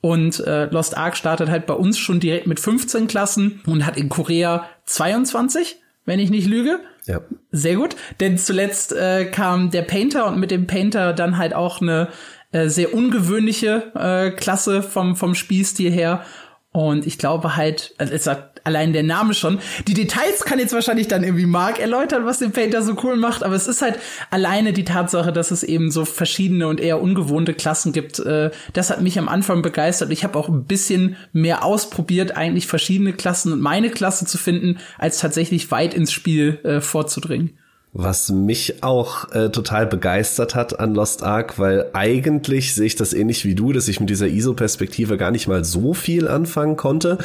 [0.01, 3.95] Und äh, Lost Ark startet halt bei uns schon direkt mit 15 Klassen und hat
[3.95, 6.79] in Korea 22, wenn ich nicht lüge.
[7.05, 7.21] Ja.
[7.51, 7.95] Sehr gut.
[8.19, 12.09] Denn zuletzt äh, kam der Painter und mit dem Painter dann halt auch eine
[12.53, 16.23] äh, sehr ungewöhnliche äh, Klasse vom, vom Spielstil her.
[16.71, 19.59] Und ich glaube halt, also es sagt allein der Name schon.
[19.87, 23.43] Die Details kann jetzt wahrscheinlich dann irgendwie Mark erläutern, was den Painter so cool macht,
[23.43, 23.99] aber es ist halt
[24.31, 28.19] alleine die Tatsache, dass es eben so verschiedene und eher ungewohnte Klassen gibt.
[28.19, 30.11] Äh, das hat mich am Anfang begeistert.
[30.11, 34.79] Ich habe auch ein bisschen mehr ausprobiert, eigentlich verschiedene Klassen und meine Klasse zu finden,
[34.97, 37.57] als tatsächlich weit ins Spiel äh, vorzudringen.
[37.95, 43.13] Was mich auch äh, total begeistert hat an Lost Ark, weil eigentlich sehe ich das
[43.13, 47.19] ähnlich wie du, dass ich mit dieser ISO-Perspektive gar nicht mal so viel anfangen konnte.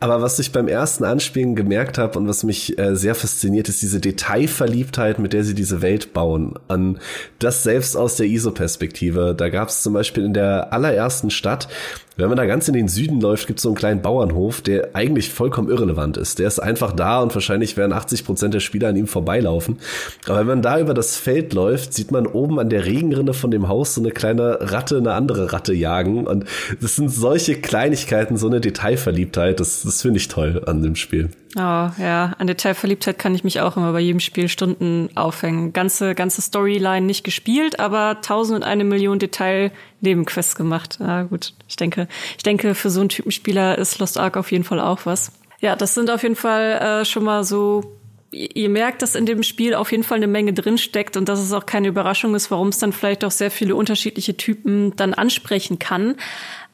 [0.00, 3.80] Aber was ich beim ersten Anspielen gemerkt habe und was mich äh, sehr fasziniert, ist
[3.80, 6.58] diese Detailverliebtheit, mit der sie diese Welt bauen.
[6.68, 6.98] An
[7.38, 9.34] das selbst aus der ISO-Perspektive.
[9.34, 11.68] Da gab es zum Beispiel in der allerersten Stadt
[12.16, 14.90] wenn man da ganz in den Süden läuft, gibt es so einen kleinen Bauernhof, der
[14.94, 16.38] eigentlich vollkommen irrelevant ist.
[16.38, 19.78] Der ist einfach da und wahrscheinlich werden 80 Prozent der Spieler an ihm vorbeilaufen.
[20.26, 23.50] Aber wenn man da über das Feld läuft, sieht man oben an der Regenrinne von
[23.50, 26.26] dem Haus so eine kleine Ratte, eine andere Ratte jagen.
[26.26, 26.44] Und
[26.80, 29.58] das sind solche Kleinigkeiten, so eine Detailverliebtheit.
[29.58, 31.30] Das, das finde ich toll an dem Spiel.
[31.56, 35.72] Oh, ja, an Detailverliebtheit kann ich mich auch immer bei jedem Spiel Stunden aufhängen.
[35.72, 40.98] Ganze, ganze Storyline nicht gespielt, aber tausend und eine Million Detail-Nebenquests gemacht.
[41.00, 41.54] Ah, gut.
[41.68, 44.80] Ich denke, ich denke, für so einen Typen Spieler ist Lost Ark auf jeden Fall
[44.80, 45.30] auch was.
[45.60, 47.98] Ja, das sind auf jeden Fall äh, schon mal so
[48.34, 51.52] ihr merkt, dass in dem Spiel auf jeden Fall eine Menge drinsteckt und dass es
[51.52, 55.78] auch keine Überraschung ist, warum es dann vielleicht auch sehr viele unterschiedliche Typen dann ansprechen
[55.78, 56.16] kann.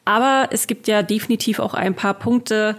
[0.04, 2.76] Aber es gibt ja definitiv auch ein paar Punkte,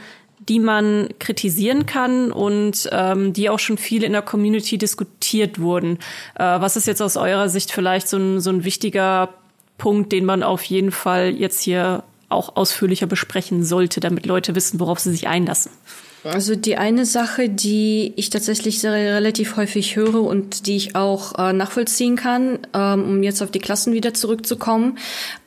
[0.50, 5.98] die man kritisieren kann und ähm, die auch schon viel in der Community diskutiert wurden.
[6.36, 9.30] Äh, was ist jetzt aus eurer Sicht vielleicht so ein, so ein wichtiger
[9.78, 14.80] Punkt, den man auf jeden Fall jetzt hier auch ausführlicher besprechen sollte, damit Leute wissen,
[14.80, 15.72] worauf sie sich einlassen?
[16.24, 21.52] Also die eine Sache, die ich tatsächlich relativ häufig höre und die ich auch äh,
[21.54, 24.98] nachvollziehen kann, ähm, um jetzt auf die Klassen wieder zurückzukommen.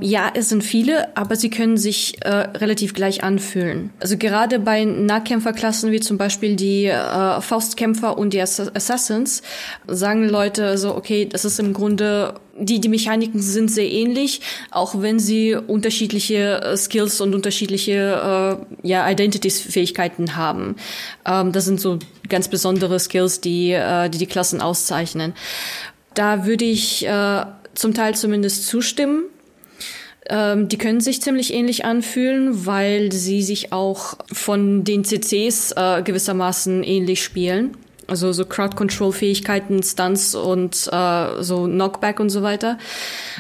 [0.01, 3.91] Ja, es sind viele, aber sie können sich äh, relativ gleich anfühlen.
[4.01, 9.43] Also gerade bei Nahkämpferklassen wie zum Beispiel die äh, Faustkämpfer und die Assassins
[9.87, 14.41] sagen Leute so, okay, das ist im Grunde die, die Mechaniken sind sehr ähnlich,
[14.71, 20.77] auch wenn sie unterschiedliche äh, Skills und unterschiedliche äh, ja, Identities-Fähigkeiten haben.
[21.27, 25.35] Ähm, das sind so ganz besondere Skills, die äh, die, die Klassen auszeichnen.
[26.15, 29.25] Da würde ich äh, zum Teil zumindest zustimmen.
[30.27, 36.03] Ähm, die können sich ziemlich ähnlich anfühlen, weil sie sich auch von den CCs äh,
[36.03, 37.77] gewissermaßen ähnlich spielen.
[38.07, 42.79] Also so Crowd-Control-Fähigkeiten, Stunts und äh, so Knockback und so weiter.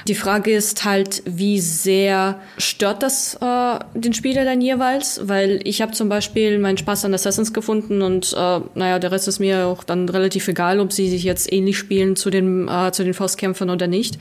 [0.08, 5.20] Die Frage ist halt, wie sehr stört das äh, den Spieler dann jeweils?
[5.24, 9.28] Weil ich habe zum Beispiel meinen Spaß an Assassins gefunden und äh, naja, der Rest
[9.28, 12.92] ist mir auch dann relativ egal, ob sie sich jetzt ähnlich spielen zu den, äh,
[12.92, 14.18] zu den Faustkämpfern oder nicht.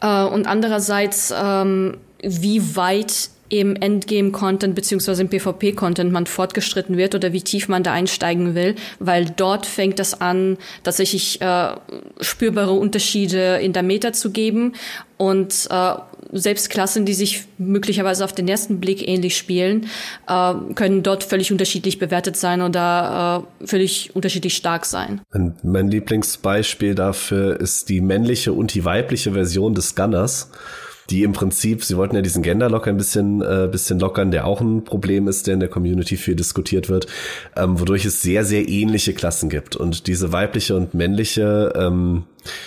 [0.00, 7.34] Äh, und andererseits, ähm, wie weit im Endgame-Content beziehungsweise im PvP-Content man fortgeschritten wird oder
[7.34, 11.74] wie tief man da einsteigen will, weil dort fängt es an, tatsächlich äh,
[12.22, 14.72] spürbare Unterschiede in der Meta zu geben
[15.18, 15.92] und äh,
[16.32, 19.86] selbst Klassen, die sich möglicherweise auf den ersten Blick ähnlich spielen,
[20.26, 25.20] äh, können dort völlig unterschiedlich bewertet sein oder äh, völlig unterschiedlich stark sein.
[25.62, 30.50] Mein Lieblingsbeispiel dafür ist die männliche und die weibliche Version des Gunners
[31.10, 34.60] die im Prinzip, sie wollten ja diesen Genderlock ein bisschen, äh, bisschen lockern, der auch
[34.60, 37.06] ein Problem ist, der in der Community viel diskutiert wird,
[37.56, 39.76] ähm, wodurch es sehr, sehr ähnliche Klassen gibt.
[39.76, 42.24] Und diese weibliche und männliche ähm,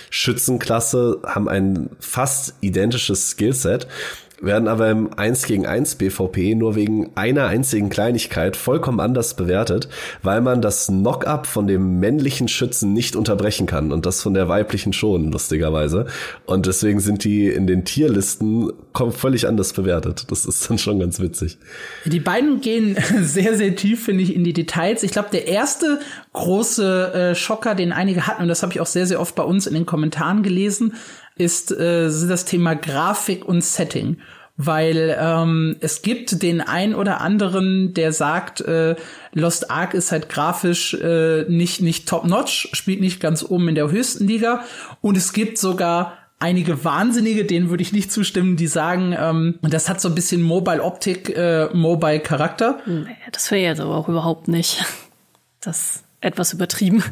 [0.09, 3.87] Schützenklasse haben ein fast identisches Skillset
[4.41, 9.89] werden aber im 1 gegen 1 BVP nur wegen einer einzigen Kleinigkeit vollkommen anders bewertet,
[10.23, 14.49] weil man das Knock-up von dem männlichen Schützen nicht unterbrechen kann und das von der
[14.49, 16.07] weiblichen schon, lustigerweise.
[16.45, 18.71] Und deswegen sind die in den Tierlisten
[19.11, 20.25] völlig anders bewertet.
[20.29, 21.57] Das ist dann schon ganz witzig.
[22.05, 25.03] Die beiden gehen sehr, sehr tief, finde ich, in die Details.
[25.03, 25.99] Ich glaube, der erste
[26.33, 29.43] große äh, Schocker, den einige hatten, und das habe ich auch sehr, sehr oft bei
[29.43, 30.93] uns in den Kommentaren gelesen,
[31.37, 34.17] ist äh, das Thema Grafik und Setting.
[34.57, 38.95] Weil ähm, es gibt den ein oder anderen, der sagt, äh,
[39.33, 43.91] Lost Ark ist halt grafisch äh, nicht, nicht top-notch, spielt nicht ganz oben in der
[43.91, 44.63] höchsten Liga.
[45.01, 49.89] Und es gibt sogar einige Wahnsinnige, denen würde ich nicht zustimmen, die sagen, ähm, das
[49.89, 52.79] hat so ein bisschen Mobile-Optik, äh, Mobile-Charakter.
[52.85, 54.85] Nee, das wäre jetzt aber auch überhaupt nicht.
[55.59, 57.03] Das etwas übertrieben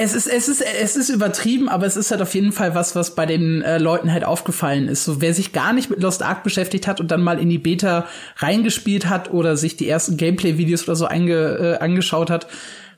[0.00, 2.94] es ist, es ist, es ist übertrieben, aber es ist halt auf jeden Fall was,
[2.94, 5.04] was bei den äh, Leuten halt aufgefallen ist.
[5.04, 7.58] So, wer sich gar nicht mit Lost Ark beschäftigt hat und dann mal in die
[7.58, 8.06] Beta
[8.36, 12.46] reingespielt hat oder sich die ersten Gameplay-Videos oder so einge, äh, angeschaut hat,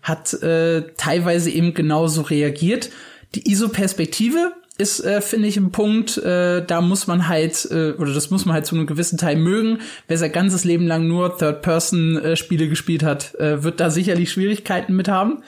[0.02, 2.90] hat äh, teilweise eben genauso reagiert.
[3.34, 8.12] Die ISO-Perspektive ist, äh, finde ich, ein Punkt, äh, da muss man halt, äh, oder
[8.12, 9.78] das muss man halt zu einem gewissen Teil mögen.
[10.06, 15.08] Wer sein ganzes Leben lang nur Third-Person-Spiele gespielt hat, äh, wird da sicherlich Schwierigkeiten mit
[15.08, 15.42] haben.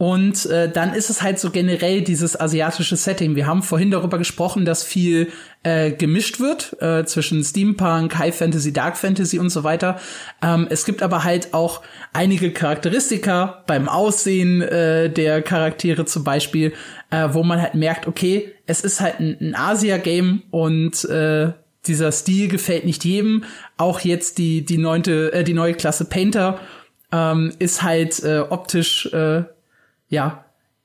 [0.00, 3.36] Und äh, dann ist es halt so generell dieses asiatische Setting.
[3.36, 5.30] Wir haben vorhin darüber gesprochen, dass viel
[5.62, 10.00] äh, gemischt wird äh, zwischen Steampunk, High Fantasy, Dark Fantasy und so weiter.
[10.40, 11.82] Ähm, es gibt aber halt auch
[12.14, 16.72] einige Charakteristika beim Aussehen äh, der Charaktere zum Beispiel,
[17.10, 21.52] äh, wo man halt merkt, okay, es ist halt ein, ein Asia-Game und äh,
[21.86, 23.44] dieser Stil gefällt nicht jedem.
[23.76, 26.58] Auch jetzt die die neunte, äh, die neue Klasse Painter
[27.12, 29.42] ähm, ist halt äh, optisch äh,
[30.10, 30.44] ja,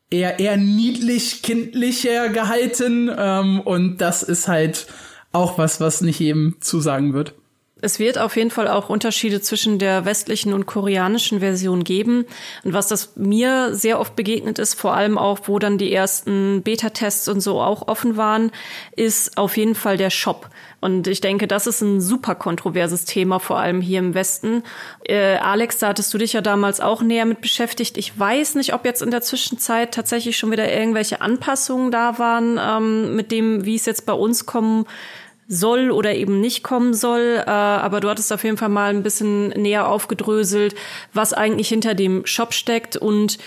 [0.09, 3.11] eher, eher niedlich, kindlicher gehalten.
[3.15, 4.87] Ähm, und das ist halt
[5.33, 7.33] auch was, was nicht jedem zusagen wird.
[7.81, 12.25] Es wird auf jeden Fall auch Unterschiede zwischen der westlichen und koreanischen Version geben.
[12.63, 16.63] Und was das mir sehr oft begegnet ist, vor allem auch, wo dann die ersten
[16.63, 18.51] Beta-Tests und so auch offen waren,
[18.95, 20.49] ist auf jeden Fall der Shop.
[20.81, 24.63] Und ich denke, das ist ein super kontroverses Thema, vor allem hier im Westen.
[25.03, 27.97] Äh, Alex, da hattest du dich ja damals auch näher mit beschäftigt.
[27.97, 32.59] Ich weiß nicht, ob jetzt in der Zwischenzeit tatsächlich schon wieder irgendwelche Anpassungen da waren,
[32.61, 34.85] ähm, mit dem, wie es jetzt bei uns kommen
[35.47, 37.43] soll oder eben nicht kommen soll.
[37.45, 40.75] Äh, aber du hattest auf jeden Fall mal ein bisschen näher aufgedröselt,
[41.13, 43.37] was eigentlich hinter dem Shop steckt und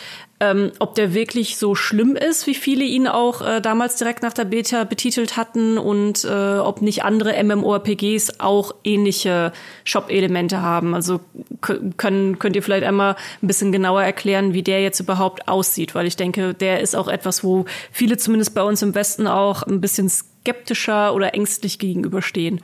[0.40, 4.32] ähm, ob der wirklich so schlimm ist, wie viele ihn auch äh, damals direkt nach
[4.32, 9.52] der Beta betitelt hatten und äh, ob nicht andere MMORPGs auch ähnliche
[9.84, 10.94] Shop-Elemente haben.
[10.94, 11.20] Also
[11.96, 16.06] können, könnt ihr vielleicht einmal ein bisschen genauer erklären, wie der jetzt überhaupt aussieht, weil
[16.06, 19.80] ich denke, der ist auch etwas, wo viele zumindest bei uns im Westen auch ein
[19.80, 22.60] bisschen skeptischer oder ängstlich gegenüberstehen.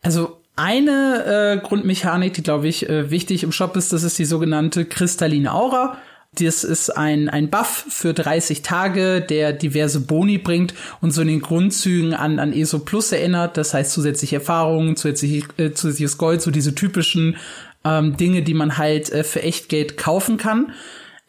[0.00, 4.24] Also eine äh, Grundmechanik, die, glaube ich, äh, wichtig im Shop ist, das ist die
[4.24, 5.98] sogenannte kristalline Aura.
[6.38, 11.28] Das ist ein, ein Buff für 30 Tage, der diverse Boni bringt und so in
[11.28, 13.56] den Grundzügen an, an ESO Plus erinnert.
[13.56, 17.36] Das heißt zusätzliche Erfahrungen, zusätzlich, äh, zusätzliches Gold, so diese typischen
[17.84, 20.72] ähm, Dinge, die man halt äh, für Echtgeld kaufen kann.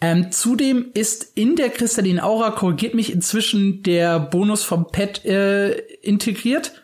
[0.01, 5.71] Ähm, zudem ist in der kristallinen Aura, korrigiert mich inzwischen, der Bonus vom Pet äh,
[6.01, 6.83] integriert.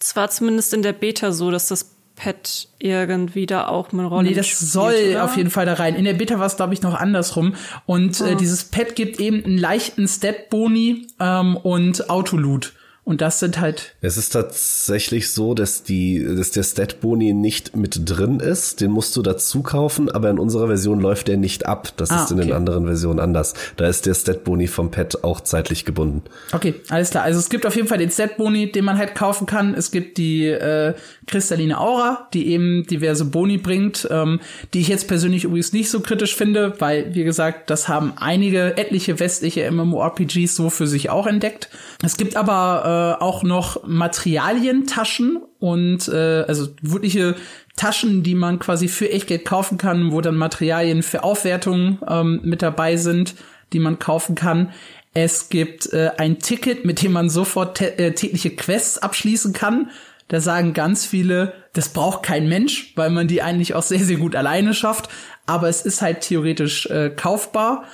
[0.00, 4.28] Es war zumindest in der Beta so, dass das Pet irgendwie da auch eine Rolle
[4.28, 5.24] Nee, das spielt, soll oder?
[5.24, 5.94] auf jeden Fall da rein.
[5.94, 7.54] In der Beta war es, glaube ich, noch andersrum.
[7.84, 8.24] Und oh.
[8.24, 8.34] äh, ah.
[8.34, 12.72] dieses Pet gibt eben einen leichten Stat-Boni ähm, und Autoloot.
[13.06, 13.94] Und das sind halt.
[14.00, 18.80] Es ist tatsächlich so, dass die, dass der Stat-Boni nicht mit drin ist.
[18.80, 21.92] Den musst du dazu kaufen, aber in unserer Version läuft der nicht ab.
[21.98, 22.48] Das ah, ist in okay.
[22.48, 23.54] den anderen Versionen anders.
[23.76, 26.24] Da ist der Stat-Boni vom Pad auch zeitlich gebunden.
[26.50, 27.22] Okay, alles klar.
[27.22, 29.74] Also es gibt auf jeden Fall den Stat-Boni, den man halt kaufen kann.
[29.74, 30.94] Es gibt die äh,
[31.28, 34.40] kristalline Aura, die eben diverse Boni bringt, ähm,
[34.74, 38.76] die ich jetzt persönlich übrigens nicht so kritisch finde, weil, wie gesagt, das haben einige,
[38.76, 41.68] etliche westliche MMORPGs so für sich auch entdeckt.
[42.02, 47.36] Es gibt aber äh, auch noch Materialientaschen und äh, also wirkliche
[47.76, 52.62] Taschen, die man quasi für Echtgeld kaufen kann, wo dann Materialien für Aufwertung ähm, mit
[52.62, 53.34] dabei sind,
[53.72, 54.72] die man kaufen kann.
[55.14, 59.90] Es gibt äh, ein Ticket, mit dem man sofort äh, tägliche Quests abschließen kann.
[60.28, 64.16] Da sagen ganz viele, das braucht kein Mensch, weil man die eigentlich auch sehr, sehr
[64.16, 65.08] gut alleine schafft.
[65.46, 67.84] Aber es ist halt theoretisch äh, kaufbar.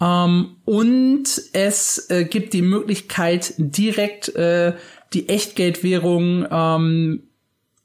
[0.00, 4.74] Ähm, und es äh, gibt die Möglichkeit, direkt äh,
[5.12, 7.22] die Echtgeldwährung ähm,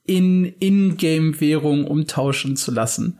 [0.06, 3.20] in Ingame-Währung umtauschen zu lassen.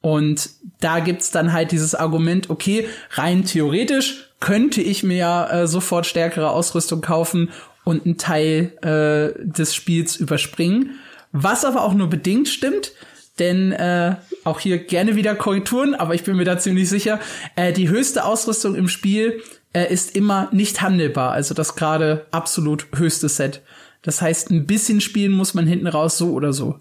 [0.00, 5.66] Und da gibt's dann halt dieses Argument, okay, rein theoretisch könnte ich mir ja äh,
[5.66, 7.50] sofort stärkere Ausrüstung kaufen
[7.84, 10.98] und einen Teil äh, des Spiels überspringen.
[11.32, 12.92] Was aber auch nur bedingt stimmt,
[13.38, 17.20] denn äh, auch hier gerne wieder Korrekturen, aber ich bin mir da ziemlich sicher,
[17.56, 22.86] äh, die höchste Ausrüstung im Spiel äh, ist immer nicht handelbar, also das gerade absolut
[22.96, 23.62] höchste Set.
[24.02, 26.78] Das heißt, ein bisschen spielen muss man hinten raus so oder so.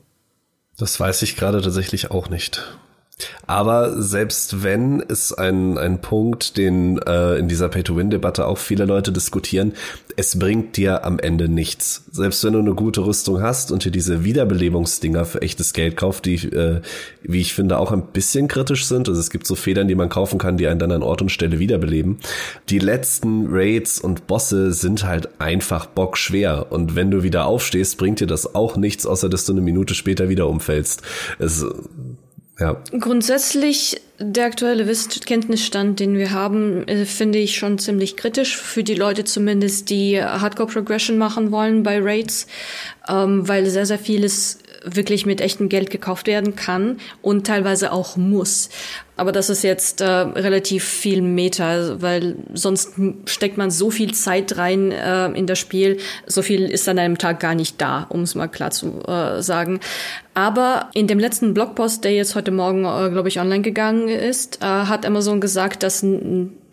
[0.77, 2.77] Das weiß ich gerade tatsächlich auch nicht.
[3.47, 9.11] Aber selbst wenn ist ein, ein Punkt, den äh, in dieser Pay-to-Win-Debatte auch viele Leute
[9.11, 9.73] diskutieren,
[10.15, 12.03] es bringt dir am Ende nichts.
[12.11, 16.25] Selbst wenn du eine gute Rüstung hast und dir diese Wiederbelebungsdinger für echtes Geld kauft,
[16.25, 16.81] die, äh,
[17.23, 19.09] wie ich finde, auch ein bisschen kritisch sind.
[19.09, 21.29] Also es gibt so Federn, die man kaufen kann, die einen dann an Ort und
[21.29, 22.19] Stelle wiederbeleben.
[22.69, 26.67] Die letzten Raids und Bosse sind halt einfach bockschwer.
[26.71, 29.95] Und wenn du wieder aufstehst, bringt dir das auch nichts, außer dass du eine Minute
[29.95, 31.01] später wieder umfällst.
[31.39, 31.65] Es
[32.59, 32.81] ja.
[32.99, 38.95] Grundsätzlich der aktuelle Wissenskenntnisstand, den wir haben, äh, finde ich schon ziemlich kritisch für die
[38.95, 42.47] Leute zumindest, die Hardcore Progression machen wollen bei Raids,
[43.07, 44.59] ähm, weil sehr sehr vieles
[44.95, 48.69] wirklich mit echtem Geld gekauft werden kann und teilweise auch muss.
[49.17, 52.93] Aber das ist jetzt äh, relativ viel Meta, weil sonst
[53.25, 55.97] steckt man so viel Zeit rein äh, in das Spiel.
[56.27, 59.41] So viel ist an einem Tag gar nicht da, um es mal klar zu äh,
[59.41, 59.79] sagen.
[60.35, 64.61] Aber in dem letzten Blogpost, der jetzt heute Morgen, äh, glaube ich, online gegangen ist,
[64.61, 66.03] äh, hat Amazon gesagt, dass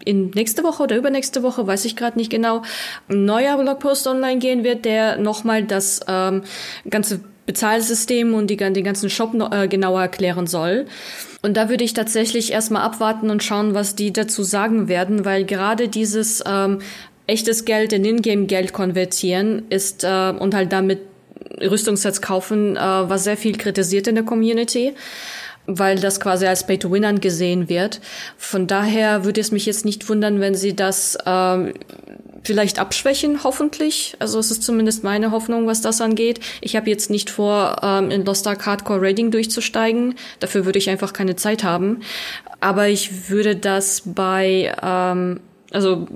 [0.04, 2.62] in nächste Woche oder übernächste Woche, weiß ich gerade nicht genau,
[3.08, 6.42] ein neuer Blogpost online gehen wird, der nochmal das ähm,
[6.88, 10.86] ganze Bezahlsystem und die, den ganzen Shop äh, genauer erklären soll.
[11.42, 15.44] Und da würde ich tatsächlich erstmal abwarten und schauen, was die dazu sagen werden, weil
[15.44, 16.80] gerade dieses ähm,
[17.26, 21.00] echtes Geld in Ingame-Geld konvertieren ist äh, und halt damit
[21.60, 24.94] Rüstungssets kaufen, äh, was sehr viel kritisiert in der Community
[25.66, 28.00] weil das quasi als Pay-to-Win angesehen wird.
[28.36, 31.72] Von daher würde es mich jetzt nicht wundern, wenn sie das ähm,
[32.44, 34.16] vielleicht abschwächen, hoffentlich.
[34.18, 36.40] Also es ist zumindest meine Hoffnung, was das angeht.
[36.60, 40.14] Ich habe jetzt nicht vor, ähm, in Lost Ark Hardcore Raiding durchzusteigen.
[40.40, 42.00] Dafür würde ich einfach keine Zeit haben.
[42.60, 45.40] Aber ich würde das bei, ähm,
[45.72, 46.06] also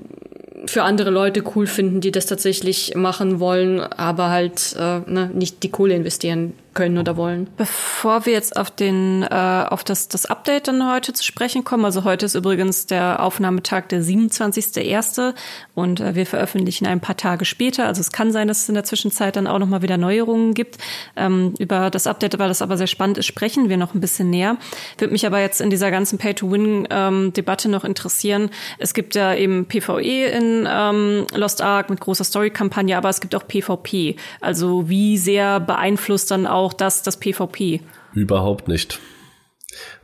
[0.65, 5.63] für andere Leute cool finden, die das tatsächlich machen wollen, aber halt äh, ne, nicht
[5.63, 7.49] die Kohle investieren können oder wollen.
[7.57, 11.83] Bevor wir jetzt auf den äh, auf das das Update dann heute zu sprechen kommen,
[11.83, 15.33] also heute ist übrigens der Aufnahmetag der 27.1.
[15.75, 18.75] und äh, wir veröffentlichen ein paar Tage später, also es kann sein, dass es in
[18.75, 20.77] der Zwischenzeit dann auch noch mal wieder Neuerungen gibt.
[21.17, 24.29] Ähm, über das Update, weil das aber sehr spannend ist, sprechen wir noch ein bisschen
[24.29, 24.55] näher.
[24.97, 28.51] Würde mich aber jetzt in dieser ganzen Pay-to-Win-Debatte ähm, noch interessieren.
[28.77, 33.35] Es gibt ja eben PvE in ähm, Lost Ark mit großer Story-Kampagne, aber es gibt
[33.35, 34.15] auch PvP.
[34.39, 37.81] Also wie sehr beeinflusst dann auch auch das, das PvP?
[38.13, 38.99] Überhaupt nicht.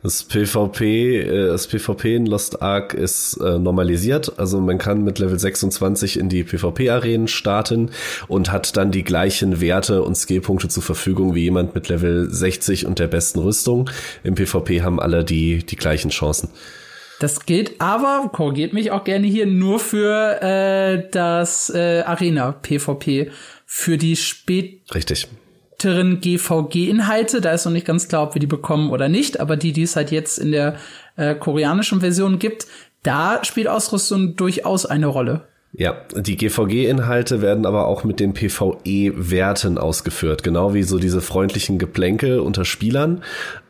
[0.02, 5.18] Das PvP, äh, das PvP in Lost Ark ist äh, normalisiert, also man kann mit
[5.18, 7.90] Level 26 in die PvP-Arenen starten
[8.28, 12.86] und hat dann die gleichen Werte und Skillpunkte zur Verfügung wie jemand mit Level 60
[12.86, 13.90] und der besten Rüstung.
[14.22, 16.50] Im PvP haben alle die, die gleichen Chancen.
[17.18, 23.30] Das gilt aber, korrigiert mich auch gerne hier, nur für äh, das äh, Arena-PvP.
[23.64, 25.26] Für die spät Richtig
[25.86, 27.40] weiteren GVG-Inhalte.
[27.40, 29.82] Da ist noch nicht ganz klar, ob wir die bekommen oder nicht, aber die, die
[29.82, 30.76] es halt jetzt in der
[31.16, 32.66] äh, koreanischen Version gibt,
[33.02, 35.46] da spielt Ausrüstung durchaus eine Rolle.
[35.72, 41.78] Ja, die GVG-Inhalte werden aber auch mit den PvE-Werten ausgeführt, genau wie so diese freundlichen
[41.78, 43.22] Geplänkel unter Spielern.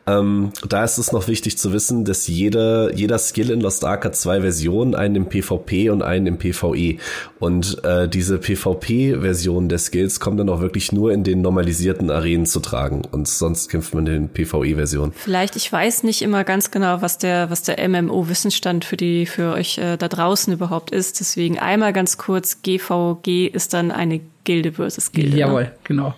[0.07, 4.05] Ähm, da ist es noch wichtig zu wissen, dass jeder, jeder Skill in Lost Ark
[4.05, 6.97] hat zwei Versionen, einen im PvP und einen im PvE.
[7.39, 12.45] Und äh, diese PvP-Version der Skills kommt dann auch wirklich nur in den normalisierten Arenen
[12.45, 13.03] zu tragen.
[13.11, 15.11] Und sonst kämpft man in den PvE-Versionen.
[15.13, 19.53] Vielleicht, ich weiß nicht immer ganz genau, was der, was der MMO-Wissensstand für die, für
[19.53, 21.19] euch äh, da draußen überhaupt ist.
[21.19, 25.37] Deswegen einmal ganz kurz, GVG ist dann eine Gilde versus Gilde.
[25.37, 25.71] Jawohl, ne?
[25.83, 26.15] genau.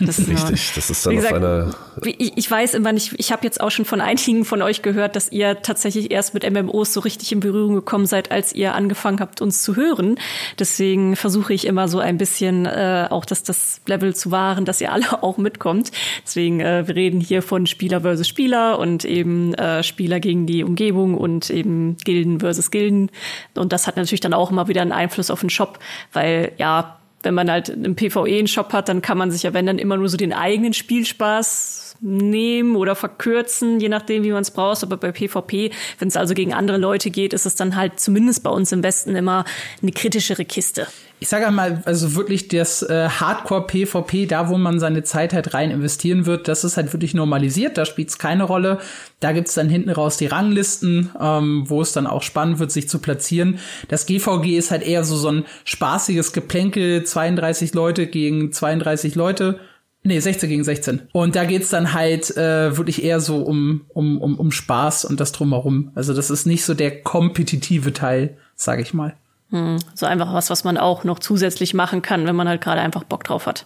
[0.00, 1.74] Das ist Richtig, das ist dann gesagt, auf einer.
[2.04, 5.16] Ich, ich weiß immer nicht, ich habe jetzt auch schon von einigen von euch gehört,
[5.16, 9.20] dass ihr tatsächlich erst mit MMOs so richtig in Berührung gekommen seid, als ihr angefangen
[9.20, 10.16] habt, uns zu hören.
[10.58, 14.80] Deswegen versuche ich immer so ein bisschen äh, auch dass das Level zu wahren, dass
[14.80, 15.90] ihr alle auch mitkommt.
[16.24, 20.64] Deswegen, äh, wir reden hier von Spieler versus Spieler und eben äh, Spieler gegen die
[20.64, 23.10] Umgebung und eben Gilden versus Gilden.
[23.54, 25.78] Und das hat natürlich dann auch immer wieder einen Einfluss auf den Shop,
[26.12, 29.54] weil ja, wenn man halt einen PvE einen Shop hat, dann kann man sich ja,
[29.54, 34.42] wenn dann immer nur so den eigenen Spielspaß nehmen oder verkürzen, je nachdem, wie man
[34.42, 34.82] es braucht.
[34.82, 38.42] Aber bei PvP, wenn es also gegen andere Leute geht, ist es dann halt zumindest
[38.42, 39.44] bei uns im Westen immer
[39.82, 40.86] eine kritischere Kiste
[41.24, 45.70] ich sage mal, also wirklich das äh, Hardcore-PvP, da wo man seine Zeit halt rein
[45.70, 48.78] investieren wird, das ist halt wirklich normalisiert, da spielt es keine Rolle.
[49.20, 52.90] Da gibt's dann hinten raus die Ranglisten, ähm, wo es dann auch spannend wird, sich
[52.90, 53.58] zu platzieren.
[53.88, 59.60] Das GVG ist halt eher so, so ein spaßiges Geplänkel, 32 Leute gegen 32 Leute.
[60.06, 61.08] Nee, 16 gegen 16.
[61.12, 65.18] Und da geht's dann halt äh, wirklich eher so um, um, um, um Spaß und
[65.18, 65.92] das drumherum.
[65.94, 69.14] Also das ist nicht so der kompetitive Teil, sage ich mal.
[69.48, 72.82] Hm, so einfach was, was man auch noch zusätzlich machen kann, wenn man halt gerade
[72.82, 73.64] einfach Bock drauf hat.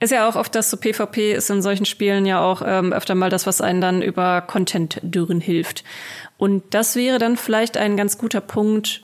[0.00, 3.14] Ist ja auch oft das so PvP ist in solchen Spielen ja auch ähm, öfter
[3.14, 5.84] mal das, was einen dann über Content-Dürren hilft.
[6.36, 9.02] Und das wäre dann vielleicht ein ganz guter Punkt,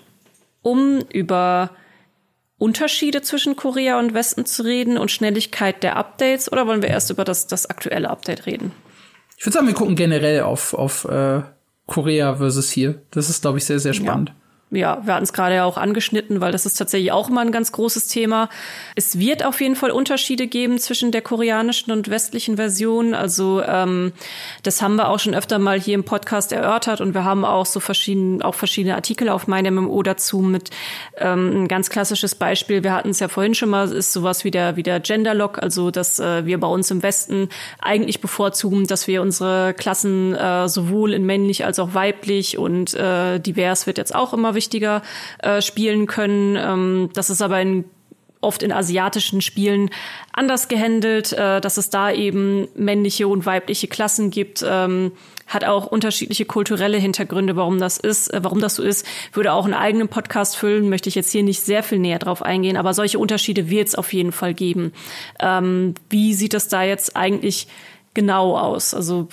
[0.62, 1.70] um über
[2.58, 7.10] Unterschiede zwischen Korea und Westen zu reden und Schnelligkeit der Updates oder wollen wir erst
[7.10, 8.72] über das, das aktuelle Update reden?
[9.36, 11.42] Ich würde sagen, wir gucken generell auf, auf äh,
[11.86, 13.00] Korea versus hier.
[13.12, 14.30] Das ist, glaube ich, sehr, sehr spannend.
[14.30, 14.34] Ja
[14.70, 17.52] ja, wir hatten es gerade ja auch angeschnitten, weil das ist tatsächlich auch immer ein
[17.52, 18.50] ganz großes Thema.
[18.96, 23.14] Es wird auf jeden Fall Unterschiede geben zwischen der koreanischen und westlichen Version.
[23.14, 24.12] Also ähm,
[24.62, 27.64] das haben wir auch schon öfter mal hier im Podcast erörtert und wir haben auch
[27.64, 30.68] so verschiedene, auch verschiedene Artikel auf meinem MMO dazu mit
[31.16, 32.82] ähm, ein ganz klassisches Beispiel.
[32.84, 35.90] Wir hatten es ja vorhin schon mal, ist sowas wie der, wie der Genderlock, also
[35.90, 37.48] dass äh, wir bei uns im Westen
[37.78, 43.38] eigentlich bevorzugen, dass wir unsere Klassen äh, sowohl in männlich als auch weiblich und äh,
[43.38, 45.02] divers wird jetzt auch immer wichtiger
[45.38, 46.56] äh, spielen können.
[46.56, 47.84] Ähm, das ist aber in
[48.40, 49.90] oft in asiatischen Spielen
[50.32, 55.12] anders gehandelt, äh, dass es da eben männliche und weibliche Klassen gibt, ähm,
[55.46, 59.06] hat auch unterschiedliche kulturelle Hintergründe, warum das ist, äh, warum das so ist.
[59.32, 62.42] Würde auch einen eigenen Podcast füllen, möchte ich jetzt hier nicht sehr viel näher drauf
[62.42, 64.92] eingehen, aber solche Unterschiede wird es auf jeden Fall geben.
[65.40, 67.66] Ähm, wie sieht das da jetzt eigentlich
[68.14, 68.94] genau aus?
[68.94, 69.28] Also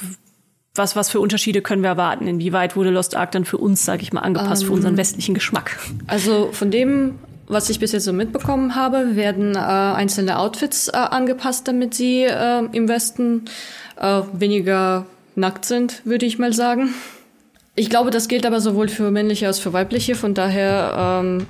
[0.76, 2.28] was, was für Unterschiede können wir erwarten?
[2.28, 5.34] Inwieweit wurde Lost Ark dann für uns, sage ich mal, angepasst ähm, für unseren westlichen
[5.34, 5.78] Geschmack?
[6.07, 7.15] Also von dem,
[7.47, 12.23] was ich bis jetzt so mitbekommen habe, werden äh, einzelne Outfits äh, angepasst, damit sie
[12.23, 13.45] äh, im Westen
[13.99, 15.05] äh, weniger
[15.36, 16.93] nackt sind, würde ich mal sagen.
[17.78, 20.15] Ich glaube, das gilt aber sowohl für männliche als für weibliche.
[20.15, 21.47] Von daher ähm,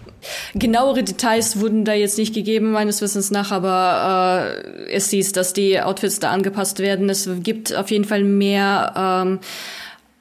[0.55, 4.47] genauere Details wurden da jetzt nicht gegeben meines Wissens nach, aber
[4.88, 7.09] äh, es hieß, dass die Outfits da angepasst werden.
[7.11, 9.39] Es gibt auf jeden Fall mehr ähm,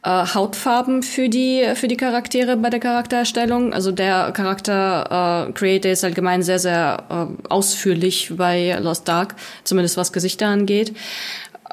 [0.03, 3.73] äh, Hautfarben für die für die Charaktere bei der Charaktererstellung.
[3.73, 9.97] Also der Charakter äh, Creator ist allgemein sehr sehr äh, ausführlich bei Lost Dark, zumindest
[9.97, 10.95] was Gesichter angeht.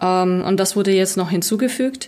[0.01, 2.07] Ähm, und das wurde jetzt noch hinzugefügt.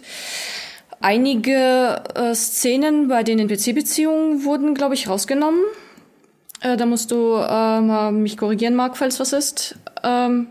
[1.04, 5.60] Einige äh, Szenen bei den NPC-Beziehungen wurden, glaube ich, rausgenommen.
[6.62, 9.78] Äh, da musst du äh, mal mich korrigieren, Marc, falls was ist.
[10.01, 10.47] Ähm,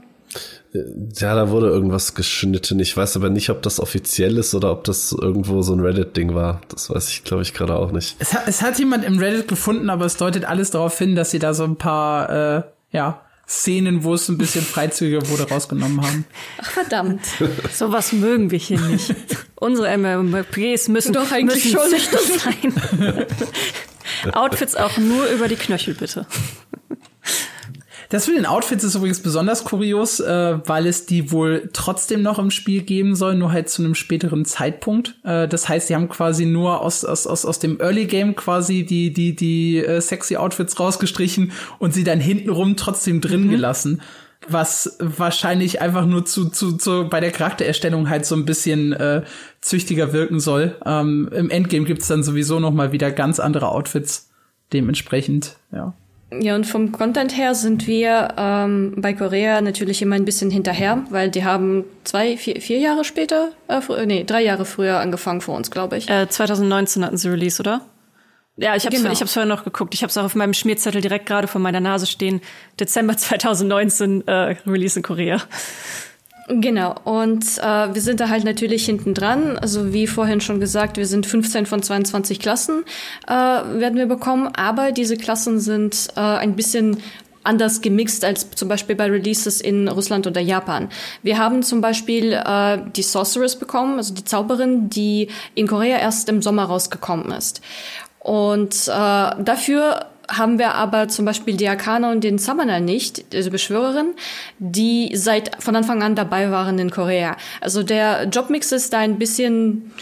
[0.74, 2.80] ja, da wurde irgendwas geschnitten.
[2.80, 6.34] Ich weiß aber nicht, ob das offiziell ist oder ob das irgendwo so ein Reddit-Ding
[6.34, 6.60] war.
[6.68, 8.16] Das weiß ich, glaube ich, gerade auch nicht.
[8.18, 11.30] Es hat, es hat jemand im Reddit gefunden, aber es deutet alles darauf hin, dass
[11.30, 16.00] sie da so ein paar, äh, ja, Szenen, wo es ein bisschen freizügiger wurde, rausgenommen
[16.04, 16.24] haben.
[16.58, 17.20] Ach verdammt.
[17.72, 19.14] Sowas mögen wir hier nicht.
[19.56, 23.26] Unsere MMPs müssen doch eigentlich müssen schon sein.
[24.32, 26.26] Outfits auch nur über die Knöchel, bitte.
[28.12, 32.38] Das für den Outfits ist übrigens besonders kurios, äh, weil es die wohl trotzdem noch
[32.38, 35.14] im Spiel geben soll, nur halt zu einem späteren Zeitpunkt.
[35.24, 38.84] Äh, das heißt, sie haben quasi nur aus, aus, aus, aus dem Early Game quasi
[38.84, 43.50] die, die, die äh, sexy Outfits rausgestrichen und sie dann hintenrum trotzdem drin mhm.
[43.50, 44.02] gelassen
[44.48, 49.22] was wahrscheinlich einfach nur zu, zu, zu bei der Charaktererstellung halt so ein bisschen äh,
[49.60, 50.76] züchtiger wirken soll.
[50.84, 54.30] Ähm, Im Endgame gibt's dann sowieso noch mal wieder ganz andere Outfits
[54.72, 55.94] dementsprechend, ja.
[56.40, 61.04] Ja, und vom Content her sind wir ähm, bei Korea natürlich immer ein bisschen hinterher,
[61.10, 65.56] weil die haben zwei, vier, vier Jahre später, äh, nee, drei Jahre früher angefangen vor
[65.56, 66.08] uns, glaube ich.
[66.08, 67.82] Äh, 2019 hatten sie Release, oder?
[68.56, 69.10] Ja, ich habe genau.
[69.10, 69.94] ich hab's vorher noch geguckt.
[69.94, 72.40] Ich habe es auch auf meinem Schmierzettel direkt gerade vor meiner Nase stehen.
[72.78, 75.40] Dezember 2019 äh, Release in Korea.
[76.48, 79.58] Genau, und äh, wir sind da halt natürlich hinten dran.
[79.58, 82.84] Also wie vorhin schon gesagt, wir sind 15 von 22 Klassen
[83.28, 86.98] äh, werden wir bekommen, aber diese Klassen sind äh, ein bisschen
[87.44, 90.88] anders gemixt als zum Beispiel bei Releases in Russland oder Japan.
[91.22, 96.28] Wir haben zum Beispiel äh, die Sorceress bekommen, also die Zauberin, die in Korea erst
[96.28, 97.60] im Sommer rausgekommen ist.
[98.20, 103.50] Und äh, dafür haben wir aber zum Beispiel die Arcana und den Summoner nicht, also
[103.50, 104.14] Beschwörerin,
[104.58, 107.36] die seit von Anfang an dabei waren in Korea.
[107.60, 109.92] Also der Jobmix ist da ein bisschen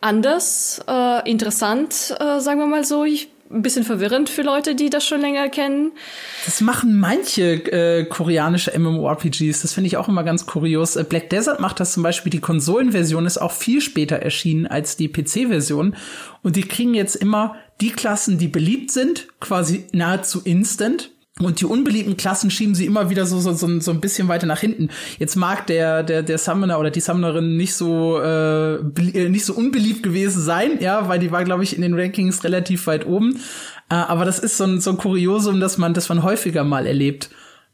[0.00, 3.04] anders, äh, interessant, äh, sagen wir mal so.
[3.04, 5.92] Ich ein bisschen verwirrend für Leute, die das schon länger kennen.
[6.44, 9.62] Das machen manche äh, koreanische MMORPGs.
[9.62, 10.96] Das finde ich auch immer ganz kurios.
[10.96, 12.30] Äh, Black Desert macht das zum Beispiel.
[12.30, 15.96] Die Konsolenversion ist auch viel später erschienen als die PC-Version.
[16.42, 21.10] Und die kriegen jetzt immer die Klassen, die beliebt sind, quasi nahezu instant.
[21.40, 24.46] Und die unbeliebten Klassen schieben sie immer wieder so, so, so, so ein bisschen weiter
[24.46, 24.90] nach hinten.
[25.18, 29.54] Jetzt mag der, der, der Summoner oder die Summonerin nicht so, äh, äh nicht so
[29.54, 33.40] unbeliebt gewesen sein, ja, weil die war, glaube ich, in den Rankings relativ weit oben.
[33.88, 36.86] Äh, aber das ist so ein, so ein Kuriosum, dass man, das man häufiger mal
[36.86, 37.30] erlebt.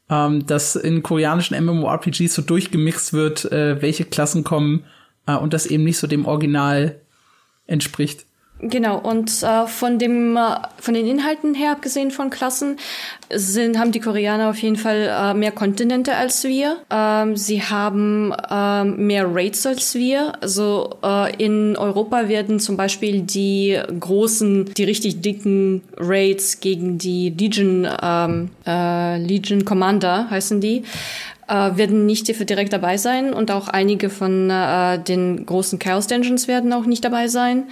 [0.09, 4.85] Ähm, dass in koreanischen MMORPGs so durchgemixt wird, äh, welche Klassen kommen
[5.27, 6.99] äh, und das eben nicht so dem Original
[7.67, 8.25] entspricht.
[8.61, 12.77] Genau, und äh, von dem äh, von den Inhalten her, abgesehen von Klassen,
[13.31, 16.77] sind, haben die Koreaner auf jeden Fall äh, mehr Kontinente als wir.
[16.89, 20.33] Ähm, sie haben ähm, mehr Raids als wir.
[20.41, 27.29] Also äh, in Europa werden zum Beispiel die großen, die richtig dicken Raids gegen die
[27.29, 30.83] Legion, ähm, äh, Legion Commander heißen die,
[31.49, 36.47] äh, werden nicht direkt dabei sein und auch einige von äh, den großen Chaos Dungeons
[36.47, 37.63] werden auch nicht dabei sein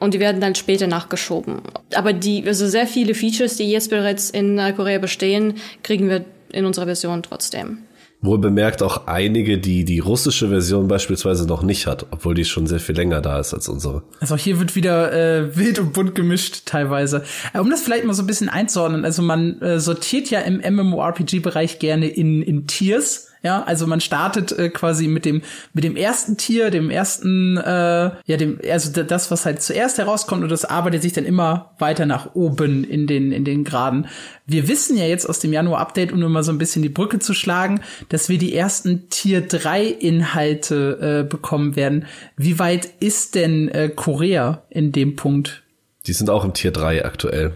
[0.00, 1.62] und die werden dann später nachgeschoben.
[1.94, 6.24] Aber die, also sehr viele Features, die jetzt bereits in äh, Korea bestehen, kriegen wir
[6.52, 7.78] in unserer Version trotzdem.
[8.22, 12.66] Wohl bemerkt auch einige, die die russische Version beispielsweise noch nicht hat, obwohl die schon
[12.66, 14.02] sehr viel länger da ist als unsere.
[14.20, 17.24] Also hier wird wieder äh, wild und bunt gemischt teilweise.
[17.54, 20.58] Äh, um das vielleicht mal so ein bisschen einzuordnen, also man äh, sortiert ja im
[20.58, 23.29] MMORPG-Bereich gerne in, in Tiers.
[23.42, 25.40] Ja, also man startet äh, quasi mit dem
[25.72, 30.42] mit dem ersten Tier, dem ersten, äh, ja, dem also das, was halt zuerst herauskommt
[30.42, 34.08] und das arbeitet sich dann immer weiter nach oben in den in den Graden.
[34.46, 37.18] Wir wissen ja jetzt aus dem Januar-Update, um nur mal so ein bisschen die Brücke
[37.18, 37.80] zu schlagen,
[38.10, 42.06] dass wir die ersten Tier 3 Inhalte äh, bekommen werden.
[42.36, 45.62] Wie weit ist denn äh, Korea in dem Punkt?
[46.06, 47.54] Die sind auch im Tier 3 aktuell.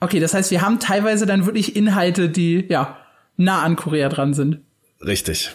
[0.00, 2.96] Okay, das heißt, wir haben teilweise dann wirklich Inhalte, die ja
[3.36, 4.60] nah an Korea dran sind.
[5.00, 5.50] Richtig.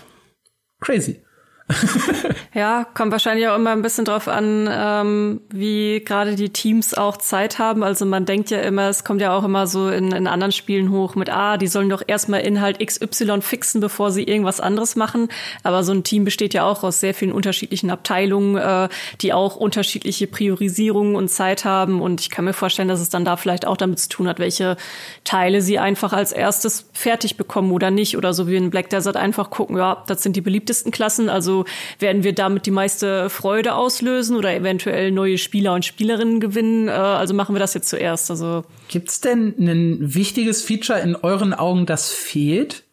[0.79, 1.21] Crazy.
[2.53, 7.17] ja, kommt wahrscheinlich auch immer ein bisschen drauf an, ähm, wie gerade die Teams auch
[7.17, 7.83] Zeit haben.
[7.83, 10.89] Also man denkt ja immer, es kommt ja auch immer so in, in anderen Spielen
[10.91, 15.29] hoch mit, ah, die sollen doch erstmal Inhalt XY fixen, bevor sie irgendwas anderes machen.
[15.63, 18.89] Aber so ein Team besteht ja auch aus sehr vielen unterschiedlichen Abteilungen, äh,
[19.21, 22.01] die auch unterschiedliche Priorisierungen und Zeit haben.
[22.01, 24.39] Und ich kann mir vorstellen, dass es dann da vielleicht auch damit zu tun hat,
[24.39, 24.75] welche
[25.23, 28.17] Teile sie einfach als erstes fertig bekommen oder nicht.
[28.17, 31.58] Oder so wie in Black Desert einfach gucken, ja, das sind die beliebtesten Klassen, also
[31.99, 36.87] werden wir damit die meiste Freude auslösen oder eventuell neue Spieler und Spielerinnen gewinnen.
[36.87, 38.29] Äh, also machen wir das jetzt zuerst.
[38.29, 42.83] Also gibt's denn ein wichtiges Feature in euren Augen, das fehlt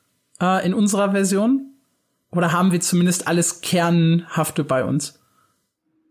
[0.40, 1.72] äh, in unserer Version?
[2.30, 5.18] Oder haben wir zumindest alles Kernhafte bei uns?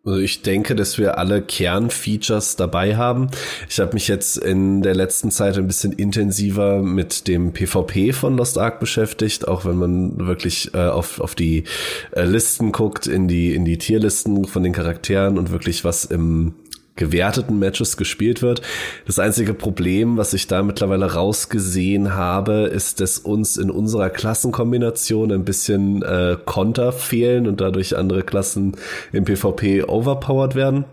[0.06, 3.30] Also ich denke, dass wir alle Kernfeatures dabei haben.
[3.68, 8.38] Ich habe mich jetzt in der letzten Zeit ein bisschen intensiver mit dem PvP von
[8.38, 11.64] Lost Ark beschäftigt, auch wenn man wirklich äh, auf, auf die
[12.12, 16.54] äh, Listen guckt, in die, in die Tierlisten von den Charakteren und wirklich was im
[16.96, 18.62] gewerteten Matches gespielt wird.
[19.06, 25.32] Das einzige Problem, was ich da mittlerweile rausgesehen habe, ist, dass uns in unserer Klassenkombination
[25.32, 28.78] ein bisschen äh, Konter fehlen und dadurch andere Klassen
[29.12, 30.86] im PvP overpowered werden.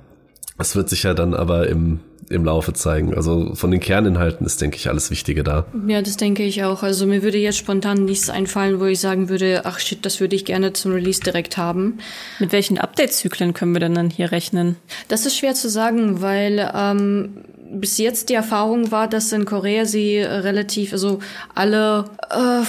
[0.59, 2.01] Das wird sich ja dann aber im
[2.33, 3.15] im Laufe zeigen.
[3.15, 5.67] Also von den Kerninhalten ist, denke ich, alles Wichtige da.
[5.87, 6.83] Ja, das denke ich auch.
[6.83, 10.37] Also mir würde jetzt spontan nichts einfallen, wo ich sagen würde, ach shit, das würde
[10.37, 11.99] ich gerne zum Release direkt haben.
[12.39, 14.77] Mit welchen Update-Zyklen können wir denn dann hier rechnen?
[15.09, 19.85] Das ist schwer zu sagen, weil ähm, bis jetzt die Erfahrung war, dass in Korea
[19.85, 21.21] sie relativ, also
[21.55, 22.65] alle äh,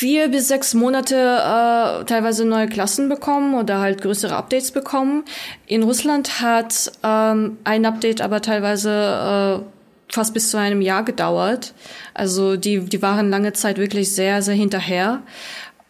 [0.00, 5.24] vier bis sechs Monate äh, teilweise neue Klassen bekommen oder halt größere Updates bekommen.
[5.66, 11.74] In Russland hat ähm, ein Update aber teilweise äh, fast bis zu einem Jahr gedauert.
[12.14, 15.20] Also die, die waren lange Zeit wirklich sehr, sehr hinterher.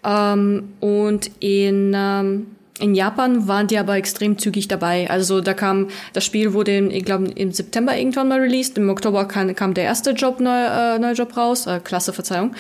[0.02, 5.08] Ähm, und in ähm, in Japan waren die aber extrem zügig dabei.
[5.10, 8.78] Also da kam, das Spiel wurde, ich glaube, im September irgendwann mal released.
[8.78, 12.54] Im Oktober kam, kam der erste Job, neu, äh, neue Job raus, äh, Klasse, Verzeihung.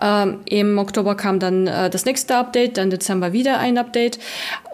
[0.00, 4.18] Ähm, Im Oktober kam dann äh, das nächste Update, dann Dezember wieder ein Update.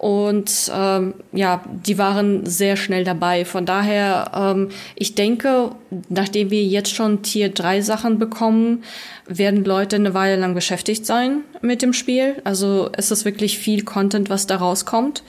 [0.01, 3.45] Und ähm, ja, die waren sehr schnell dabei.
[3.45, 5.71] Von daher, ähm, ich denke,
[6.09, 8.85] nachdem wir jetzt schon Tier 3 Sachen bekommen,
[9.27, 12.37] werden Leute eine Weile lang beschäftigt sein mit dem Spiel.
[12.45, 15.23] Also es ist wirklich viel Content, was da rauskommt.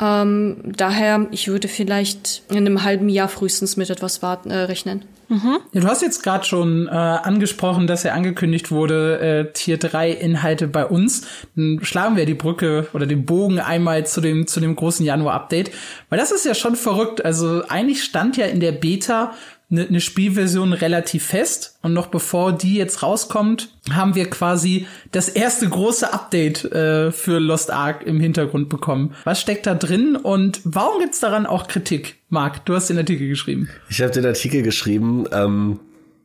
[0.00, 5.04] Ähm, daher, ich würde vielleicht in einem halben Jahr frühestens mit etwas warten, äh, rechnen.
[5.28, 5.58] Mhm.
[5.72, 10.10] Ja, du hast jetzt gerade schon äh, angesprochen, dass ja angekündigt wurde, äh, Tier 3
[10.10, 11.26] Inhalte bei uns.
[11.56, 15.70] Dann schlagen wir die Brücke oder den Bogen einmal zu dem, zu dem großen Januar-Update.
[16.10, 17.24] Weil das ist ja schon verrückt.
[17.24, 19.32] Also eigentlich stand ja in der Beta
[19.72, 21.78] eine, eine Spielversion relativ fest.
[21.82, 27.40] Und noch bevor die jetzt rauskommt, haben wir quasi das erste große Update äh, für
[27.40, 29.14] Lost Ark im Hintergrund bekommen.
[29.24, 32.16] Was steckt da drin und warum gibt's daran auch Kritik?
[32.28, 33.68] Marc, du hast den Artikel geschrieben.
[33.88, 35.26] Ich habe den Artikel geschrieben.
[35.32, 35.80] Ähm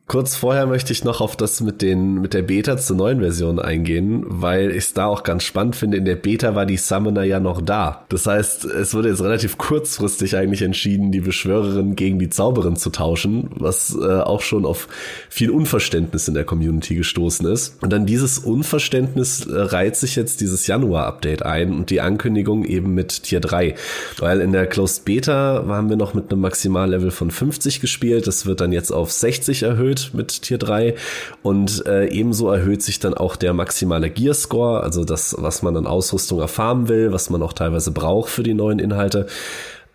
[0.08, 3.60] Kurz vorher möchte ich noch auf das mit den mit der Beta zur neuen Version
[3.60, 5.98] eingehen, weil ich es da auch ganz spannend finde.
[5.98, 8.06] In der Beta war die Summoner ja noch da.
[8.08, 12.90] Das heißt, es wurde jetzt relativ kurzfristig eigentlich entschieden, die Beschwörerin gegen die Zauberin zu
[12.90, 14.88] tauschen, was äh, auch schon auf
[15.28, 17.84] viel Unverständnis in der Community gestoßen ist.
[17.84, 22.94] Und dann dieses Unverständnis äh, reiht sich jetzt dieses Januar-Update ein und die Ankündigung eben
[22.94, 23.76] mit Tier 3.
[24.20, 28.26] Weil in der Closed Beta haben wir noch mit einem Maximallevel von 50 gespielt.
[28.26, 30.96] Das wird dann jetzt auf 60 erhöht erhöht mit Tier 3
[31.44, 35.76] und äh, ebenso erhöht sich dann auch der maximale Gear Score, also das, was man
[35.78, 39.28] an Ausrüstung erfahren will, was man auch teilweise braucht für die neuen Inhalte.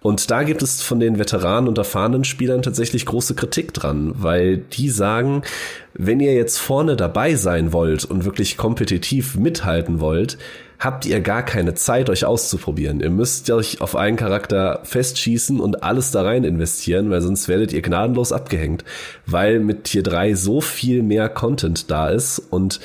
[0.00, 4.56] Und da gibt es von den Veteranen und erfahrenen Spielern tatsächlich große Kritik dran, weil
[4.56, 5.42] die sagen,
[5.94, 10.38] wenn ihr jetzt vorne dabei sein wollt und wirklich kompetitiv mithalten wollt,
[10.82, 13.00] habt ihr gar keine Zeit, euch auszuprobieren.
[13.00, 17.72] Ihr müsst euch auf einen Charakter festschießen und alles da rein investieren, weil sonst werdet
[17.72, 18.84] ihr gnadenlos abgehängt,
[19.24, 22.38] weil mit Tier 3 so viel mehr Content da ist.
[22.38, 22.80] Und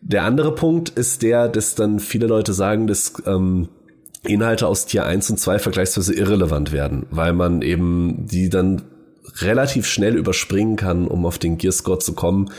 [0.00, 3.68] der andere Punkt ist der, dass dann viele Leute sagen, dass ähm,
[4.26, 8.82] Inhalte aus Tier 1 und 2 vergleichsweise irrelevant werden, weil man eben die dann
[9.38, 12.50] relativ schnell überspringen kann, um auf den Gearscore zu kommen,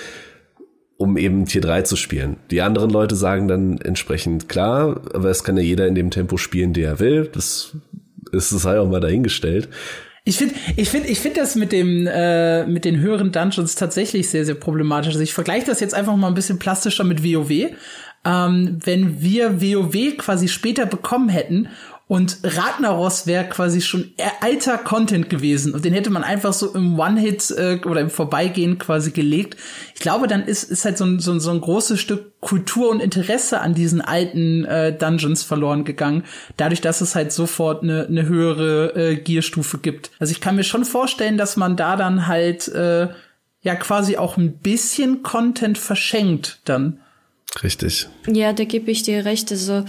[0.97, 2.37] um eben Tier 3 zu spielen.
[2.51, 6.37] Die anderen Leute sagen dann entsprechend klar, aber es kann ja jeder in dem Tempo
[6.37, 7.29] spielen, der er will.
[7.31, 7.75] Das
[8.31, 9.69] ist es halt auch mal dahingestellt.
[10.27, 14.29] Ich finde, ich finde, ich finde das mit dem äh, mit den höheren Dungeons tatsächlich
[14.29, 15.09] sehr, sehr problematisch.
[15.09, 17.51] Also ich vergleiche das jetzt einfach mal ein bisschen plastischer mit WoW.
[18.25, 21.67] Ähm, wenn wir WoW quasi später bekommen hätten
[22.07, 26.99] und Ragnaros wäre quasi schon alter Content gewesen und den hätte man einfach so im
[26.99, 29.57] One-Hit äh, oder im Vorbeigehen quasi gelegt.
[29.95, 32.91] Ich glaube, dann ist, ist halt so ein, so, ein, so ein großes Stück Kultur
[32.91, 36.25] und Interesse an diesen alten äh, Dungeons verloren gegangen,
[36.57, 40.11] dadurch, dass es halt sofort eine, eine höhere äh, Gierstufe gibt.
[40.19, 43.07] Also ich kann mir schon vorstellen, dass man da dann halt äh,
[43.61, 46.99] ja quasi auch ein bisschen Content verschenkt dann.
[47.63, 48.07] Richtig.
[48.27, 49.51] Ja, da gebe ich dir recht.
[49.51, 49.85] Also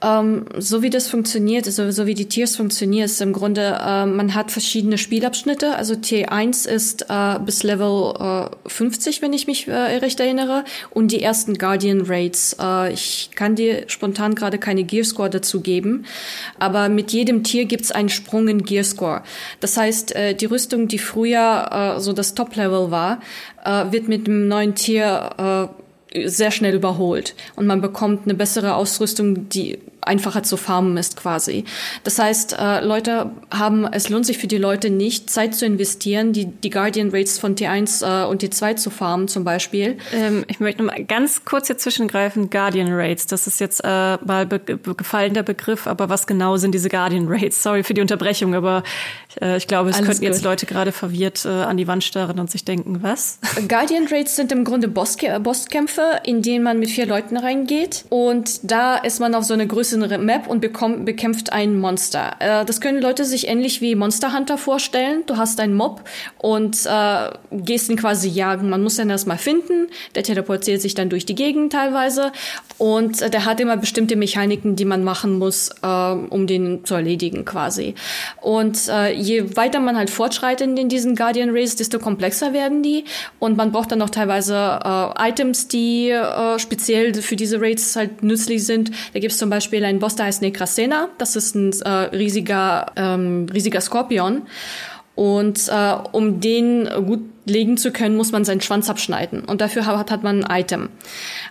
[0.00, 4.06] ähm, so wie das funktioniert, also so wie die Tiers funktioniert, ist im Grunde, äh,
[4.06, 5.74] man hat verschiedene Spielabschnitte.
[5.74, 10.64] Also Tier 1 ist äh, bis Level äh, 50, wenn ich mich äh, recht erinnere.
[10.90, 12.56] Und die ersten Guardian Raids.
[12.60, 16.04] Äh, ich kann dir spontan gerade keine Gear Score dazu geben.
[16.60, 19.22] Aber mit jedem Tier gibt's einen Sprung in Gear Score.
[19.58, 23.20] Das heißt, äh, die Rüstung, die früher so das Top-Level war,
[23.90, 25.70] wird mit dem neuen Tier
[26.24, 31.64] sehr schnell überholt und man bekommt eine bessere Ausrüstung, die einfacher zu farmen ist quasi.
[32.02, 36.32] Das heißt, äh, Leute haben, es lohnt sich für die Leute nicht, Zeit zu investieren,
[36.32, 39.98] die, die Guardian Rates von T1 äh, und T2 zu farmen zum Beispiel.
[40.12, 43.88] Ähm, ich möchte noch mal ganz kurz hier zwischengreifen, Guardian Rates, das ist jetzt äh,
[44.24, 47.62] mal be be gefallener Begriff, aber was genau sind diese Guardian Rates?
[47.62, 48.82] Sorry für die Unterbrechung, aber
[49.56, 50.34] ich glaube, es Alles könnten gut.
[50.34, 53.38] jetzt Leute gerade verwirrt äh, an die Wand starren und sich denken, was?
[53.68, 58.60] Guardian Rates sind im Grunde Bosskä Bosskämpfe, in denen man mit vier Leuten reingeht und
[58.62, 62.36] da ist man auf so eine größere eine Map und bekommt, bekämpft ein Monster.
[62.38, 65.24] Äh, das können Leute sich ähnlich wie Monster Hunter vorstellen.
[65.26, 66.02] Du hast einen Mob
[66.38, 68.68] und äh, gehst ihn quasi jagen.
[68.70, 69.88] Man muss ihn erstmal finden.
[70.14, 72.32] Der teleportiert sich dann durch die Gegend teilweise.
[72.78, 76.94] Und äh, der hat immer bestimmte Mechaniken, die man machen muss, äh, um den zu
[76.94, 77.94] erledigen quasi.
[78.40, 83.04] Und äh, je weiter man halt fortschreitet in diesen Guardian Race, desto komplexer werden die.
[83.38, 88.22] Und man braucht dann noch teilweise äh, Items, die äh, speziell für diese Raids halt
[88.22, 88.90] nützlich sind.
[89.12, 91.08] Da gibt es zum Beispiel ein Boss, der heißt Nekrasena.
[91.18, 94.42] Das ist ein äh, riesiger, ähm, riesiger Skorpion.
[95.14, 99.40] Und äh, um den gut legen zu können, muss man seinen Schwanz abschneiden.
[99.44, 100.90] Und dafür hat, hat man ein Item.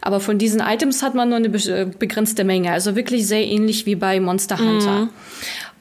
[0.02, 2.72] Aber von diesen Items hat man nur eine begrenzte Menge.
[2.72, 5.06] Also wirklich sehr ähnlich wie bei Monster Hunter.
[5.06, 5.10] Mhm.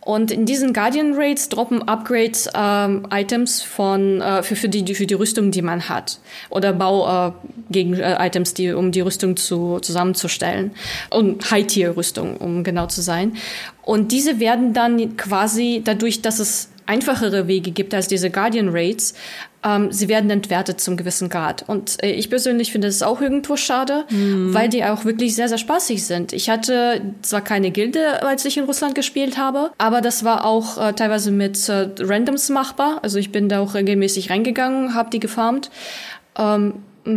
[0.07, 5.05] Und in diesen Guardian Raids droppen Upgrades ähm, Items von äh, für, für die für
[5.05, 7.33] die Rüstung, die man hat oder Bau äh,
[7.71, 10.71] gegen äh, Items, die um die Rüstung zu zusammenzustellen
[11.11, 13.37] und High Tier Rüstung, um genau zu sein.
[13.83, 19.15] Und diese werden dann quasi dadurch, dass es einfachere Wege gibt als diese Guardian Raids,
[19.67, 21.64] ähm, sie werden entwertet zum gewissen Grad.
[21.67, 24.55] Und äh, ich persönlich finde es auch irgendwo schade, mhm.
[24.55, 26.33] weil die auch wirklich sehr, sehr spaßig sind.
[26.33, 30.79] Ich hatte zwar keine Gilde, als ich in Russland gespielt habe, aber das war auch
[30.79, 33.01] äh, teilweise mit äh, Randoms machbar.
[33.03, 35.71] Also ich bin da auch regelmäßig reingegangen, habe die gefarmt.
[36.39, 36.75] Ähm,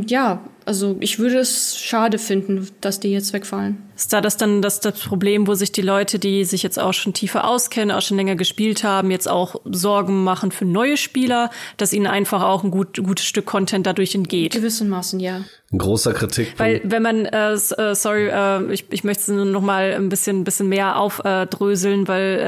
[0.07, 3.88] ja, also ich würde es schade finden, dass die jetzt wegfallen.
[3.99, 6.93] Ist da das dann das, das Problem, wo sich die Leute, die sich jetzt auch
[6.93, 11.49] schon tiefer auskennen, auch schon länger gespielt haben, jetzt auch Sorgen machen für neue Spieler,
[11.75, 14.53] dass ihnen einfach auch ein gut, gutes Stück Content dadurch entgeht?
[14.53, 15.41] Gewissermaßen, ja.
[15.73, 16.59] Ein großer Kritikpunkt.
[16.59, 20.45] Weil wenn man, äh, äh, sorry, äh, ich, ich möchte es noch mal ein bisschen,
[20.45, 22.39] bisschen mehr aufdröseln, weil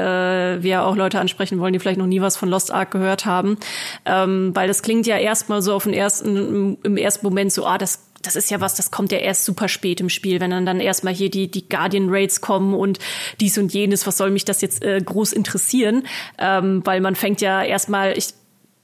[0.58, 3.26] äh, wir auch Leute ansprechen wollen, die vielleicht noch nie was von Lost Ark gehört
[3.26, 3.58] haben.
[4.06, 7.76] Ähm, weil das klingt ja erstmal so auf den ersten, im ersten Moment so, ah,
[7.76, 10.66] das das ist ja was, das kommt ja erst super spät im Spiel, wenn dann
[10.66, 12.98] dann erstmal hier die die Guardian Raids kommen und
[13.40, 16.04] dies und jenes, was soll mich das jetzt äh, groß interessieren?
[16.38, 18.34] Ähm, weil man fängt ja erstmal, ich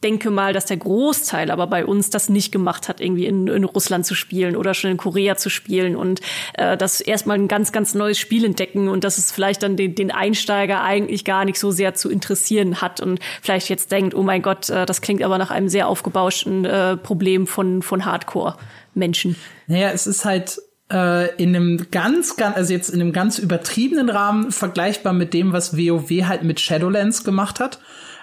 [0.02, 3.64] denke mal, dass der Großteil aber bei uns das nicht gemacht hat, irgendwie in, in
[3.64, 6.20] Russland zu spielen oder schon in Korea zu spielen und
[6.54, 9.96] äh, das erstmal ein ganz, ganz neues Spiel entdecken und dass es vielleicht dann den,
[9.96, 14.22] den Einsteiger eigentlich gar nicht so sehr zu interessieren hat und vielleicht jetzt denkt, oh
[14.22, 18.56] mein Gott, äh, das klingt aber nach einem sehr aufgebauschten äh, Problem von, von Hardcore.
[18.94, 19.36] Menschen.
[19.66, 20.58] Naja, es ist halt
[20.90, 25.52] äh, in einem ganz, ganz, also jetzt in einem ganz übertriebenen Rahmen vergleichbar mit dem,
[25.52, 27.78] was WoW halt mit Shadowlands gemacht hat.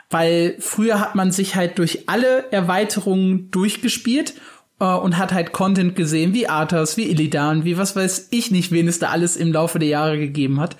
[0.09, 4.36] Weil früher hat man sich halt durch alle Erweiterungen durchgespielt
[4.80, 8.72] äh, und hat halt Content gesehen, wie Arthas, wie Illidan, wie was weiß ich nicht,
[8.72, 10.76] wen es da alles im Laufe der Jahre gegeben hat.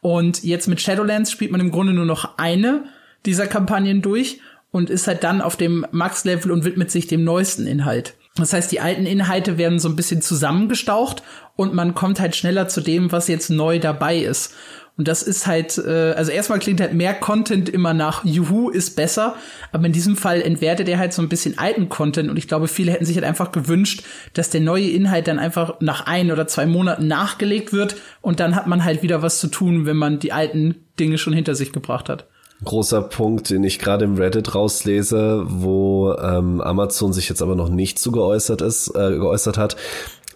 [0.00, 2.84] Und jetzt mit Shadowlands spielt man im Grunde nur noch eine
[3.24, 7.66] dieser Kampagnen durch und ist halt dann auf dem Max-Level und widmet sich dem neuesten
[7.66, 8.14] Inhalt.
[8.36, 11.22] Das heißt, die alten Inhalte werden so ein bisschen zusammengestaucht
[11.54, 14.54] und man kommt halt schneller zu dem, was jetzt neu dabei ist.
[14.96, 18.96] Und das ist halt, äh, also erstmal klingt halt mehr Content immer nach Juhu ist
[18.96, 19.36] besser,
[19.72, 22.68] aber in diesem Fall entwertet er halt so ein bisschen alten Content und ich glaube,
[22.68, 24.04] viele hätten sich halt einfach gewünscht,
[24.34, 28.54] dass der neue Inhalt dann einfach nach ein oder zwei Monaten nachgelegt wird und dann
[28.54, 31.72] hat man halt wieder was zu tun, wenn man die alten Dinge schon hinter sich
[31.72, 32.26] gebracht hat
[32.64, 37.68] großer Punkt, den ich gerade im Reddit rauslese, wo ähm, Amazon sich jetzt aber noch
[37.68, 39.76] nicht zu geäußert ist, äh, geäußert hat,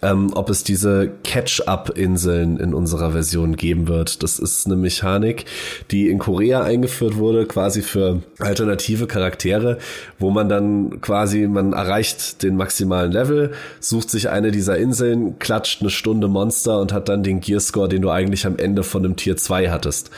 [0.01, 4.23] ähm, ob es diese Catch-up-Inseln in unserer Version geben wird.
[4.23, 5.45] Das ist eine Mechanik,
[5.91, 9.77] die in Korea eingeführt wurde, quasi für alternative Charaktere,
[10.17, 15.81] wo man dann quasi, man erreicht den maximalen Level, sucht sich eine dieser Inseln, klatscht
[15.81, 19.15] eine Stunde Monster und hat dann den Gearscore, den du eigentlich am Ende von einem
[19.15, 20.11] Tier 2 hattest.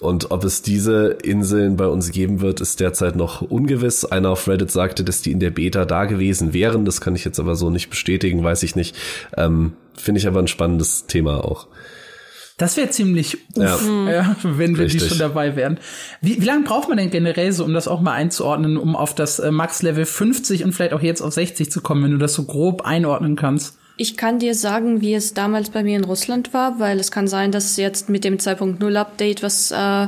[0.00, 4.04] Und ob es diese Inseln bei uns geben wird, ist derzeit noch ungewiss.
[4.04, 6.84] Einer auf Reddit sagte, dass die in der Beta da gewesen wären.
[6.84, 8.96] Das kann ich jetzt aber so nicht bestätigen, weiß ich nicht.
[9.36, 11.66] Ähm, Finde ich aber ein spannendes Thema auch.
[12.58, 14.10] Das wäre ziemlich uff, ja.
[14.10, 15.02] ja wenn wir Richtig.
[15.02, 15.78] die schon dabei wären.
[16.20, 19.14] Wie, wie lange braucht man denn generell so, um das auch mal einzuordnen, um auf
[19.14, 22.34] das äh, Max-Level 50 und vielleicht auch jetzt auf 60 zu kommen, wenn du das
[22.34, 23.78] so grob einordnen kannst?
[24.00, 27.26] Ich kann dir sagen, wie es damals bei mir in Russland war, weil es kann
[27.26, 30.04] sein, dass jetzt mit dem 2.0 Update, was äh,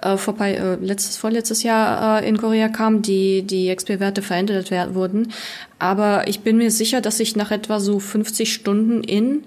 [0.00, 5.32] äh, äh, letztes, vorletztes Jahr äh, in Korea kam, die, die XP-Werte verändert werden, wurden.
[5.80, 9.42] Aber ich bin mir sicher, dass ich nach etwa so 50 Stunden in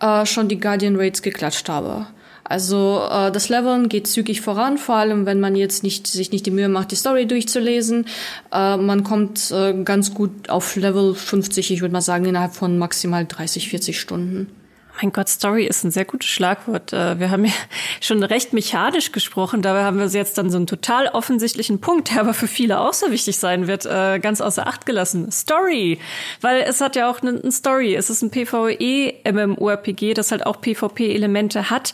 [0.00, 2.08] äh, schon die Guardian Rates geklatscht habe.
[2.48, 6.46] Also äh, das Leveln geht zügig voran, vor allem wenn man jetzt nicht sich nicht
[6.46, 8.06] die Mühe macht, die Story durchzulesen.
[8.52, 12.78] Äh, man kommt äh, ganz gut auf Level 50, ich würde mal sagen, innerhalb von
[12.78, 14.48] maximal 30, 40 Stunden.
[15.00, 16.92] Mein Gott, Story ist ein sehr gutes Schlagwort.
[16.92, 17.52] Äh, wir haben ja
[18.00, 19.62] schon recht mechanisch gesprochen.
[19.62, 22.92] Dabei haben wir jetzt dann so einen total offensichtlichen Punkt, der aber für viele auch
[22.92, 25.30] so wichtig sein wird, äh, ganz außer Acht gelassen.
[25.30, 26.00] Story.
[26.40, 27.94] Weil es hat ja auch eine Story.
[27.94, 31.92] Es ist ein PvE-MMORPG, das halt auch PvP-Elemente hat.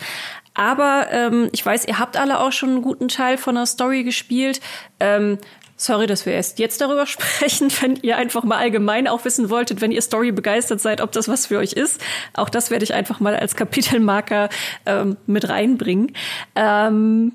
[0.55, 4.05] Aber ähm, ich weiß, ihr habt alle auch schon einen guten Teil von der Story
[4.05, 4.61] gespielt.
[5.01, 5.39] Ähm,
[5.77, 9.81] sorry, dass wir erst jetzt darüber sprechen, wenn ihr einfach mal allgemein auch wissen wolltet,
[9.81, 12.01] wenn ihr Story begeistert seid, ob das was für euch ist.
[12.35, 14.49] Auch das werde ich einfach mal als Kapitelmarker
[14.87, 16.13] ähm, mit reinbringen.
[16.55, 17.33] Ähm,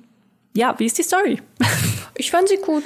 [0.56, 1.42] ja, wie ist die Story?
[2.16, 2.84] ich fand sie gut.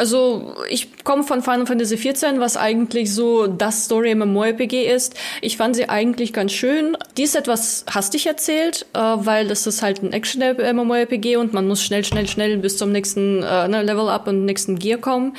[0.00, 5.14] Also ich komme von Final Fantasy XIV, was eigentlich so das Story MMORPG ist.
[5.42, 6.96] Ich fand sie eigentlich ganz schön.
[7.18, 11.68] Die ist etwas hastig erzählt, äh, weil das ist halt ein Action MMORPG und man
[11.68, 15.34] muss schnell, schnell, schnell bis zum nächsten äh, ne, Level Up und nächsten Gear kommen.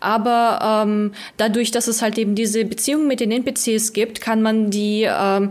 [0.00, 4.70] Aber ähm, dadurch, dass es halt eben diese Beziehung mit den NPCs gibt, kann man
[4.70, 5.50] die ähm,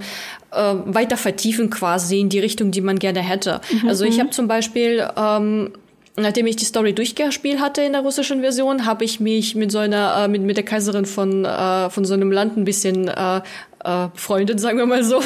[0.50, 3.62] äh, weiter vertiefen quasi in die Richtung, die man gerne hätte.
[3.84, 3.90] Mhm.
[3.90, 5.74] Also ich habe zum Beispiel ähm,
[6.18, 9.78] nachdem ich die Story durchgespielt hatte in der russischen Version, habe ich mich mit so
[9.78, 13.42] einer, äh, mit, mit der Kaiserin von, äh, von so einem Land ein bisschen äh,
[13.84, 15.22] äh, befreundet, sagen wir mal so.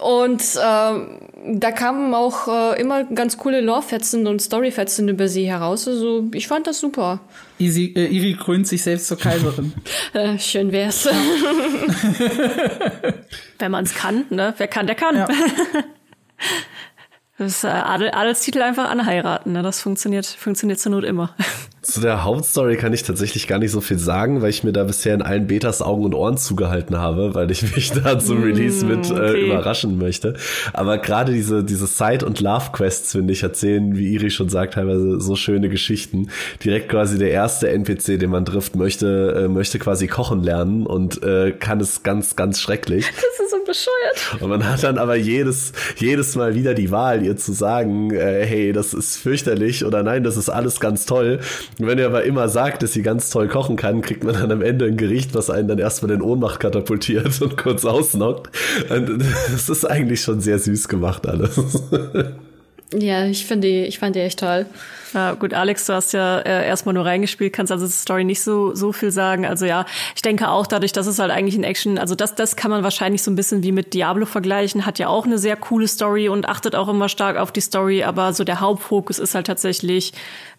[0.00, 5.88] Und äh, da kamen auch äh, immer ganz coole Lore-Fetzen und Story-Fetzen über sie heraus.
[5.88, 7.20] Also ich fand das super.
[7.58, 9.72] Easy, äh, Iri krönt sich selbst zur Kaiserin.
[10.12, 11.06] äh, schön wär's.
[13.58, 14.54] Wenn man es kann, ne?
[14.56, 15.16] Wer kann, der kann.
[15.16, 15.28] Ja.
[17.38, 19.62] Das äh, Adel, Adelstitel einfach anheiraten, ne?
[19.62, 21.34] Das funktioniert, funktioniert zur Not immer.
[21.82, 24.84] Zu der Hauptstory kann ich tatsächlich gar nicht so viel sagen, weil ich mir da
[24.84, 28.44] bisher in allen Betas Augen und Ohren zugehalten habe, weil ich mich da zum mm,
[28.44, 29.46] Release mit äh, okay.
[29.46, 30.34] überraschen möchte.
[30.72, 35.20] Aber gerade diese, diese Side- und Love-Quests, finde ich, erzählen, wie Iri schon sagt, teilweise
[35.20, 36.28] so schöne Geschichten.
[36.62, 41.20] Direkt quasi der erste NPC, den man trifft, möchte, äh, möchte quasi kochen lernen und
[41.24, 43.06] äh, kann es ganz, ganz schrecklich.
[43.32, 44.42] Das ist so bescheuert.
[44.42, 48.44] Und man hat dann aber jedes, jedes Mal wieder die Wahl, ihr zu sagen, äh,
[48.44, 51.40] hey, das ist fürchterlich oder nein, das ist alles ganz toll.
[51.78, 54.52] Und wenn ihr aber immer sagt, dass sie ganz toll kochen kann, kriegt man dann
[54.52, 58.50] am Ende ein Gericht, was einen dann erstmal in Ohnmacht katapultiert und kurz ausnockt.
[58.90, 61.60] Und das ist eigentlich schon sehr süß gemacht alles.
[62.94, 64.66] Ja, ich finde die, ich fand die echt toll.
[65.14, 68.42] Ja, gut, Alex, du hast ja äh, erstmal nur reingespielt, kannst also zur Story nicht
[68.42, 69.46] so so viel sagen.
[69.46, 72.56] Also ja, ich denke auch dadurch, dass es halt eigentlich ein Action, also das das
[72.56, 75.56] kann man wahrscheinlich so ein bisschen wie mit Diablo vergleichen, hat ja auch eine sehr
[75.56, 79.34] coole Story und achtet auch immer stark auf die Story, aber so der Hauptfokus ist
[79.34, 80.12] halt tatsächlich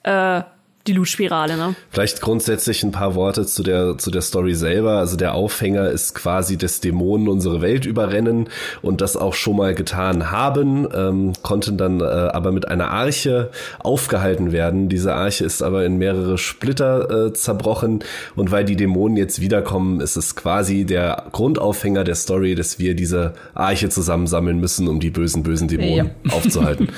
[0.03, 0.41] äh,
[0.87, 1.75] die Loot-Spirale, ne?
[1.91, 4.97] Vielleicht grundsätzlich ein paar Worte zu der, zu der Story selber.
[4.97, 8.49] Also der Aufhänger ist quasi, dass Dämonen unsere Welt überrennen
[8.81, 13.49] und das auch schon mal getan haben, ähm, konnten dann äh, aber mit einer Arche
[13.79, 14.89] aufgehalten werden.
[14.89, 18.03] Diese Arche ist aber in mehrere Splitter äh, zerbrochen
[18.35, 22.93] und weil die Dämonen jetzt wiederkommen, ist es quasi der Grundaufhänger der Story, dass wir
[22.93, 26.33] diese Arche zusammensammeln müssen, um die bösen, bösen Dämonen ja.
[26.33, 26.89] aufzuhalten.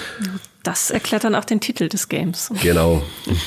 [0.66, 2.51] Das erklärt dann auch den Titel des Games.
[2.61, 3.01] Genau.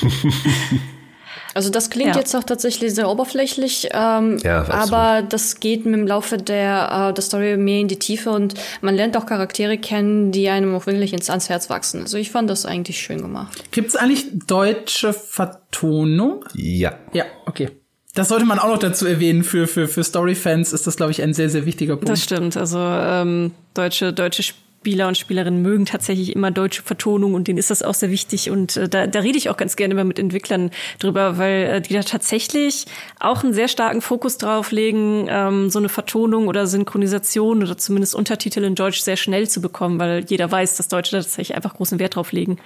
[1.54, 2.20] Also das klingt ja.
[2.20, 7.14] jetzt auch tatsächlich sehr oberflächlich, ähm, ja, aber das geht mit dem Laufe der, äh,
[7.14, 10.86] der Story mehr in die Tiefe und man lernt auch Charaktere kennen, die einem auch
[10.86, 12.02] wirklich ins ans Herz wachsen.
[12.02, 13.72] Also ich fand das eigentlich schön gemacht.
[13.72, 16.44] Gibt es eigentlich deutsche Vertonung?
[16.54, 16.96] Ja.
[17.12, 17.70] Ja, okay.
[18.14, 19.42] Das sollte man auch noch dazu erwähnen.
[19.42, 22.08] Für, für, für Story-Fans ist das, glaube ich, ein sehr, sehr wichtiger Punkt.
[22.08, 22.56] Das stimmt.
[22.56, 24.44] Also ähm, deutsche, deutsche
[24.80, 28.48] Spieler und Spielerinnen mögen tatsächlich immer deutsche Vertonung und denen ist das auch sehr wichtig.
[28.48, 30.70] Und äh, da, da rede ich auch ganz gerne immer mit Entwicklern
[31.00, 32.86] drüber, weil äh, die da tatsächlich
[33.18, 38.14] auch einen sehr starken Fokus drauf legen, ähm, so eine Vertonung oder Synchronisation oder zumindest
[38.14, 41.74] Untertitel in Deutsch sehr schnell zu bekommen, weil jeder weiß, dass Deutsche da tatsächlich einfach
[41.74, 42.58] großen Wert drauf legen.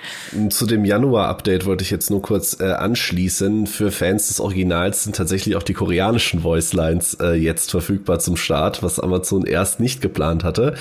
[0.50, 3.66] Zu dem Januar-Update wollte ich jetzt nur kurz äh, anschließen.
[3.66, 8.82] Für Fans des Originals sind tatsächlich auch die koreanischen Voicelines äh, jetzt verfügbar zum Start,
[8.82, 10.74] was Amazon erst nicht geplant hatte,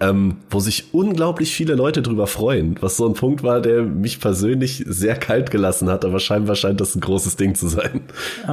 [0.00, 3.82] ähm, wo sich sich unglaublich viele Leute drüber freuen, was so ein Punkt war, der
[3.82, 8.02] mich persönlich sehr kalt gelassen hat, aber scheinbar scheint das ein großes Ding zu sein.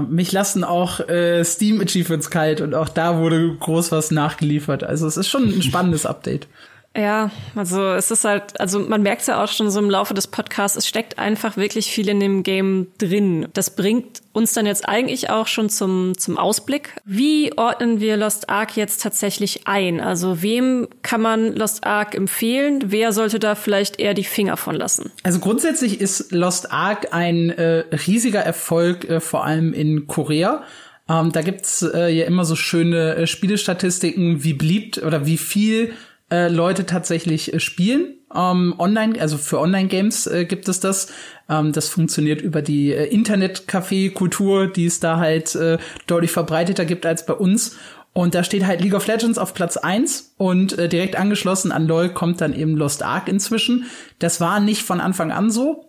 [0.09, 4.83] Mich lassen auch äh, Steam Achievements kalt und auch da wurde groß was nachgeliefert.
[4.83, 6.47] Also es ist schon ein spannendes Update.
[6.95, 10.13] Ja, also es ist halt, also man merkt es ja auch schon so im Laufe
[10.13, 13.47] des Podcasts, es steckt einfach wirklich viel in dem Game drin.
[13.53, 16.93] Das bringt uns dann jetzt eigentlich auch schon zum, zum Ausblick.
[17.03, 19.99] Wie ordnen wir Lost Ark jetzt tatsächlich ein?
[19.99, 22.85] Also wem kann man Lost Ark empfehlen?
[22.87, 25.11] Wer sollte da vielleicht eher die Finger von lassen?
[25.23, 30.63] Also grundsätzlich ist Lost Ark ein äh, riesiger Erfolg, äh, vor allem in Korea.
[31.09, 35.93] Ähm, da gibt's äh, ja immer so schöne äh, Spielestatistiken, wie beliebt oder wie viel
[36.31, 38.15] äh, Leute tatsächlich äh, spielen.
[38.33, 41.07] Ähm, online, also für Online-Games äh, gibt es das.
[41.49, 47.05] Ähm, das funktioniert über die äh, Internet-Café-Kultur, die es da halt äh, deutlich verbreiteter gibt
[47.05, 47.77] als bei uns.
[48.13, 51.85] Und da steht halt League of Legends auf Platz eins und äh, direkt angeschlossen an
[51.85, 53.85] LoL kommt dann eben Lost Ark inzwischen.
[54.19, 55.84] Das war nicht von Anfang an so.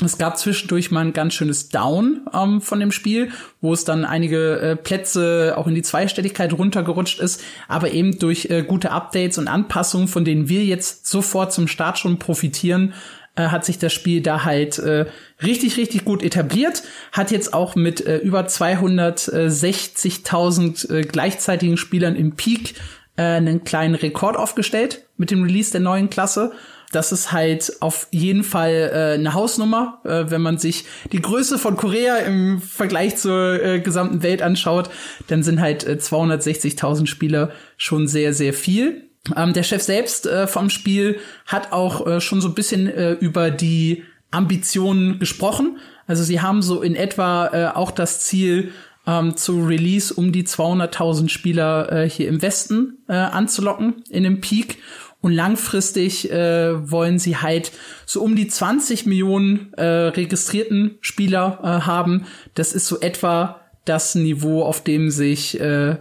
[0.00, 3.30] Es gab zwischendurch mal ein ganz schönes Down ähm, von dem Spiel,
[3.60, 8.46] wo es dann einige äh, Plätze auch in die Zweistelligkeit runtergerutscht ist, aber eben durch
[8.46, 12.94] äh, gute Updates und Anpassungen, von denen wir jetzt sofort zum Start schon profitieren,
[13.36, 15.06] äh, hat sich das Spiel da halt äh,
[15.42, 16.82] richtig, richtig gut etabliert,
[17.12, 22.74] hat jetzt auch mit äh, über 260.000 äh, gleichzeitigen Spielern im Peak
[23.16, 26.52] äh, einen kleinen Rekord aufgestellt mit dem Release der neuen Klasse
[26.92, 31.58] das ist halt auf jeden Fall äh, eine Hausnummer, äh, wenn man sich die Größe
[31.58, 34.90] von Korea im Vergleich zur äh, gesamten Welt anschaut,
[35.26, 39.08] dann sind halt äh, 260.000 Spieler schon sehr, sehr viel.
[39.36, 43.12] Ähm, der Chef selbst äh, vom Spiel hat auch äh, schon so ein bisschen äh,
[43.12, 45.78] über die Ambitionen gesprochen.
[46.06, 48.72] Also sie haben so in etwa äh, auch das Ziel,
[49.06, 54.40] ähm, zu Release um die 200.000 Spieler äh, hier im Westen äh, anzulocken in dem
[54.40, 54.78] Peak.
[55.22, 57.72] Und langfristig äh, wollen sie halt
[58.06, 62.26] so um die 20 Millionen äh, registrierten Spieler äh, haben.
[62.54, 65.96] Das ist so etwa das Niveau, auf dem sich äh,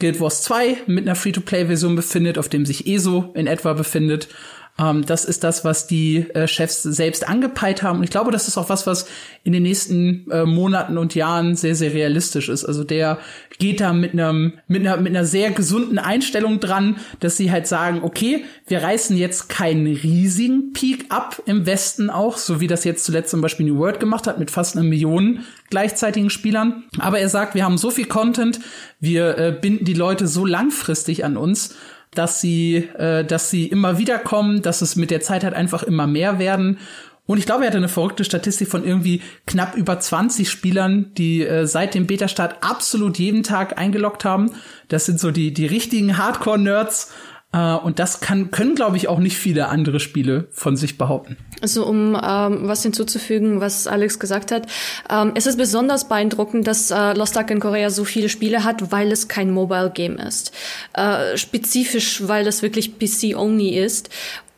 [0.00, 4.28] Guild Wars 2 mit einer Free-to-Play-Version befindet, auf dem sich ESO in etwa befindet.
[4.76, 7.98] Ähm, das ist das, was die äh, Chefs selbst angepeilt haben.
[7.98, 9.06] Und ich glaube, das ist auch was, was
[9.44, 12.64] in den nächsten äh, Monaten und Jahren sehr, sehr realistisch ist.
[12.64, 13.18] Also der
[13.58, 17.68] geht da mit einem, mit einer, mit einer sehr gesunden Einstellung dran, dass sie halt
[17.68, 22.82] sagen, okay, wir reißen jetzt keinen riesigen Peak ab im Westen auch, so wie das
[22.82, 26.84] jetzt zuletzt zum Beispiel New World gemacht hat, mit fast einer Million gleichzeitigen Spielern.
[26.98, 28.58] Aber er sagt, wir haben so viel Content,
[28.98, 31.76] wir äh, binden die Leute so langfristig an uns,
[32.14, 35.82] dass sie, äh, dass sie immer wieder kommen, dass es mit der Zeit halt einfach
[35.82, 36.78] immer mehr werden.
[37.26, 41.42] Und ich glaube, er hatte eine verrückte Statistik von irgendwie knapp über 20 Spielern, die
[41.42, 44.50] äh, seit dem Beta-Start absolut jeden Tag eingeloggt haben.
[44.88, 47.12] Das sind so die, die richtigen Hardcore-Nerds.
[47.54, 51.36] Äh, und das kann, können, glaube ich, auch nicht viele andere Spiele von sich behaupten.
[51.62, 54.66] Also um ähm, was hinzuzufügen, was Alex gesagt hat,
[55.08, 58.90] ähm, es ist besonders beeindruckend, dass äh, Lost Ark in Korea so viele Spiele hat,
[58.90, 60.52] weil es kein Mobile Game ist.
[60.94, 64.10] Äh, spezifisch, weil es wirklich PC-only ist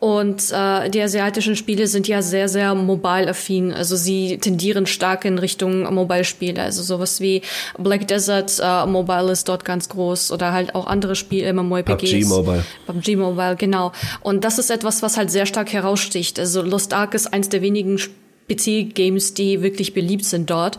[0.06, 3.72] und äh, die asiatischen Spiele sind ja sehr, sehr mobile-affin.
[3.72, 6.62] Also sie tendieren stark in Richtung Mobile-Spiele.
[6.62, 7.42] Also sowas wie
[7.76, 12.12] Black Desert äh, Mobile ist dort ganz groß oder halt auch andere Spiele, MMORPGs.
[12.12, 12.64] PUBG Mobile.
[12.86, 13.90] PUBG Mobile, genau.
[14.20, 16.38] Und das ist etwas, was halt sehr stark heraussticht.
[16.38, 20.78] Also Lost Ark ist eins der wenigen Spiele, PC-Games, die wirklich beliebt sind dort.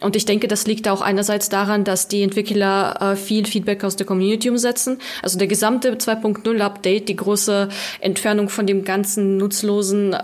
[0.00, 3.96] Und ich denke, das liegt auch einerseits daran, dass die Entwickler äh, viel Feedback aus
[3.96, 4.98] der Community umsetzen.
[5.22, 7.68] Also der gesamte 2.0 Update, die große
[8.00, 10.18] Entfernung von dem ganzen nutzlosen äh,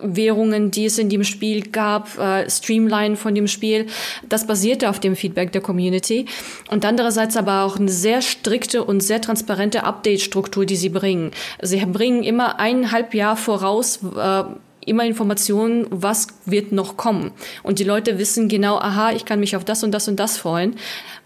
[0.00, 3.86] Währungen, die es in dem Spiel gab, äh, Streamline von dem Spiel,
[4.28, 6.26] das basierte auf dem Feedback der Community.
[6.70, 11.30] Und andererseits aber auch eine sehr strikte und sehr transparente Update-Struktur, die sie bringen.
[11.62, 14.44] Sie bringen immer eineinhalb Jahr voraus, äh,
[14.86, 17.32] immer Informationen, was wird noch kommen.
[17.62, 20.38] Und die Leute wissen genau, aha, ich kann mich auf das und das und das
[20.38, 20.76] freuen.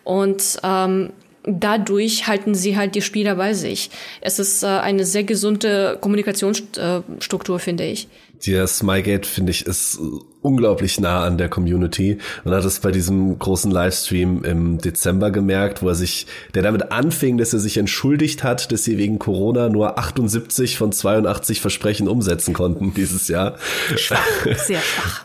[0.02, 1.10] Und ähm,
[1.44, 3.90] dadurch halten sie halt die Spieler bei sich.
[4.20, 8.08] Es ist äh, eine sehr gesunde Kommunikationsstruktur, finde ich.
[8.46, 9.98] Der Smygate, finde ich, ist
[10.42, 12.18] unglaublich nah an der Community.
[12.44, 16.92] Man hat es bei diesem großen Livestream im Dezember gemerkt, wo er sich, der damit
[16.92, 22.08] anfing, dass er sich entschuldigt hat, dass sie wegen Corona nur 78 von 82 Versprechen
[22.08, 23.56] umsetzen konnten dieses Jahr.
[23.96, 24.26] Schwach,
[24.64, 25.24] sehr schwach.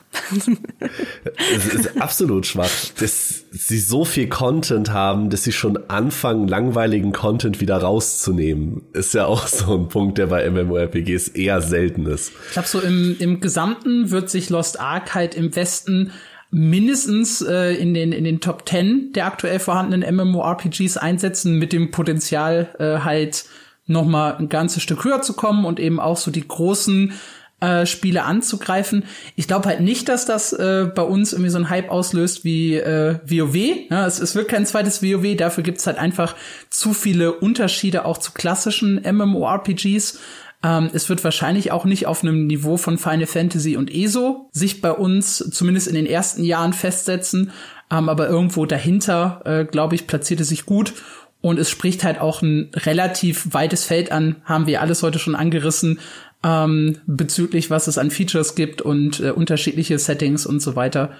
[1.55, 7.11] es ist absolut schwach, dass sie so viel Content haben, dass sie schon anfangen, langweiligen
[7.11, 8.83] Content wieder rauszunehmen.
[8.93, 12.31] Ist ja auch so ein Punkt, der bei MMORPGs eher selten ist.
[12.47, 16.11] Ich glaube, so im, im Gesamten wird sich Lost Ark halt im Westen
[16.51, 21.91] mindestens äh, in den in den Top 10 der aktuell vorhandenen MMORPGs einsetzen mit dem
[21.91, 23.45] Potenzial äh, halt
[23.87, 27.13] noch mal ein ganzes Stück höher zu kommen und eben auch so die großen
[27.61, 29.03] äh, Spiele anzugreifen.
[29.35, 32.75] Ich glaube halt nicht, dass das äh, bei uns irgendwie so ein Hype auslöst wie
[32.75, 33.89] äh, WoW.
[33.89, 36.35] Ja, es, es wird kein zweites WoW, dafür gibt's halt einfach
[36.69, 40.19] zu viele Unterschiede auch zu klassischen MMORPGs.
[40.63, 44.81] Ähm, es wird wahrscheinlich auch nicht auf einem Niveau von Final Fantasy und ESO sich
[44.81, 47.51] bei uns zumindest in den ersten Jahren festsetzen.
[47.91, 50.93] Ähm, aber irgendwo dahinter, äh, glaube ich, platziert es sich gut.
[51.41, 55.35] Und es spricht halt auch ein relativ weites Feld an, haben wir alles heute schon
[55.35, 55.99] angerissen,
[56.43, 61.11] ähm, bezüglich was es an Features gibt und äh, unterschiedliche Settings und so weiter.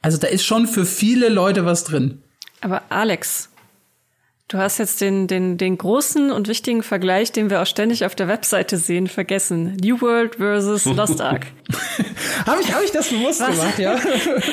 [0.00, 2.22] Also da ist schon für viele Leute was drin.
[2.62, 3.50] Aber Alex,
[4.54, 8.14] Du hast jetzt den, den, den großen und wichtigen Vergleich, den wir auch ständig auf
[8.14, 9.76] der Webseite sehen, vergessen.
[9.82, 11.48] New World versus Lost Ark.
[12.46, 13.50] habe ich, hab ich das bewusst Was?
[13.50, 13.96] gemacht, ja?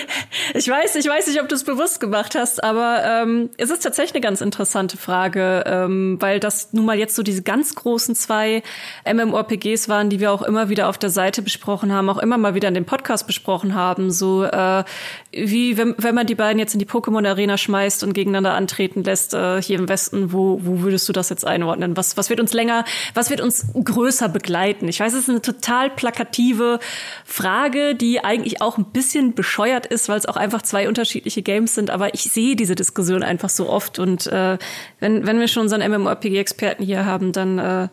[0.55, 3.83] ich weiß, ich weiß nicht, ob du es bewusst gemacht hast, aber ähm, es ist
[3.83, 8.15] tatsächlich eine ganz interessante Frage, ähm, weil das nun mal jetzt so diese ganz großen
[8.15, 8.63] zwei
[9.05, 12.55] MMORPGs waren, die wir auch immer wieder auf der Seite besprochen haben, auch immer mal
[12.55, 14.09] wieder in dem Podcast besprochen haben.
[14.09, 14.83] So äh,
[15.31, 19.03] wie wenn, wenn man die beiden jetzt in die Pokémon Arena schmeißt und gegeneinander antreten
[19.03, 21.97] lässt, äh, hier im Westen, wo, wo würdest du das jetzt einordnen?
[21.97, 24.87] Was, was wird uns länger, was wird uns größer begleiten?
[24.87, 26.79] Ich weiß, es ist eine total plakative
[27.25, 31.75] Frage, die eigentlich auch ein bisschen bescheuert ist, weil es auch einfach zwei unterschiedliche Games
[31.75, 34.57] sind, aber ich sehe diese Diskussion einfach so oft und äh,
[34.99, 37.87] wenn, wenn wir schon unseren MMORPG-Experten hier haben, dann äh,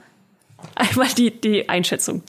[0.75, 2.23] einmal die, die Einschätzung.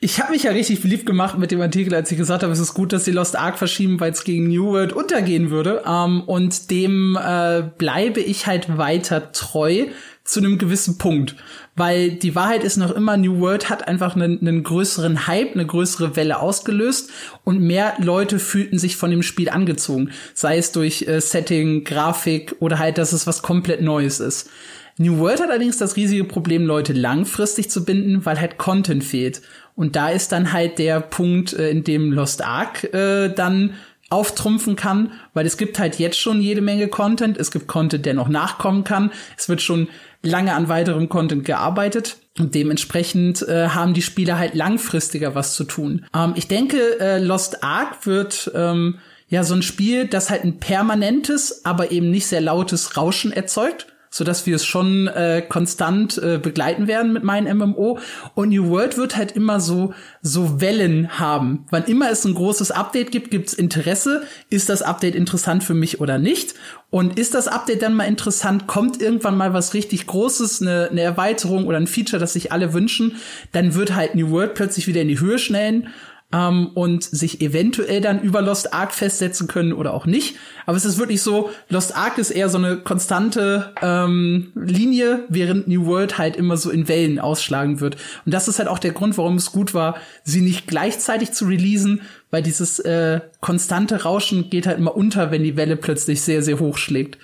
[0.00, 2.58] Ich habe mich ja richtig beliebt gemacht mit dem Artikel, als ich gesagt habe, es
[2.58, 5.82] ist gut, dass sie Lost Ark verschieben, weil es gegen New World untergehen würde.
[5.86, 9.86] Ähm, und dem äh, bleibe ich halt weiter treu
[10.24, 11.36] zu einem gewissen Punkt.
[11.74, 15.64] Weil die Wahrheit ist noch immer, New World hat einfach einen, einen größeren Hype, eine
[15.64, 17.10] größere Welle ausgelöst
[17.44, 20.10] und mehr Leute fühlten sich von dem Spiel angezogen.
[20.34, 24.50] Sei es durch äh, Setting, Grafik oder halt, dass es was komplett Neues ist.
[24.98, 29.42] New World hat allerdings das riesige Problem, Leute langfristig zu binden, weil halt Content fehlt.
[29.76, 33.74] Und da ist dann halt der Punkt, äh, in dem Lost Ark äh, dann
[34.10, 37.36] auftrumpfen kann, weil es gibt halt jetzt schon jede Menge Content.
[37.36, 39.12] Es gibt Content, der noch nachkommen kann.
[39.36, 39.88] Es wird schon
[40.22, 42.16] lange an weiterem Content gearbeitet.
[42.38, 46.06] Und dementsprechend äh, haben die Spieler halt langfristiger was zu tun.
[46.14, 50.58] Ähm, ich denke, äh, Lost Ark wird ähm, ja so ein Spiel, das halt ein
[50.58, 56.18] permanentes, aber eben nicht sehr lautes Rauschen erzeugt so dass wir es schon äh, konstant
[56.18, 57.98] äh, begleiten werden mit meinem MMO.
[58.34, 61.66] Und New World wird halt immer so so Wellen haben.
[61.70, 64.22] Wann immer es ein großes Update gibt, gibt's Interesse.
[64.50, 66.54] Ist das Update interessant für mich oder nicht?
[66.90, 68.66] Und ist das Update dann mal interessant?
[68.66, 72.72] Kommt irgendwann mal was richtig Großes, eine, eine Erweiterung oder ein Feature, das sich alle
[72.72, 73.16] wünschen?
[73.52, 75.88] Dann wird halt New World plötzlich wieder in die Höhe schnellen
[76.32, 80.36] ähm, und sich eventuell dann über Lost Ark festsetzen können oder auch nicht.
[80.66, 85.68] Aber es ist wirklich so, Lost Ark ist eher so eine konstante ähm, Linie, während
[85.68, 87.96] New World halt immer so in Wellen ausschlagen wird.
[88.26, 91.46] Und das ist halt auch der Grund, warum es gut war, sie nicht gleichzeitig zu
[91.46, 96.42] releasen, weil dieses äh, konstante Rauschen geht halt immer unter, wenn die Welle plötzlich sehr,
[96.42, 97.18] sehr hoch schlägt.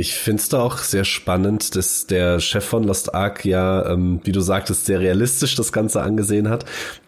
[0.00, 4.20] Ich finde es da auch sehr spannend, dass der Chef von Lost Ark ja, ähm,
[4.22, 6.64] wie du sagtest, sehr realistisch das Ganze angesehen hat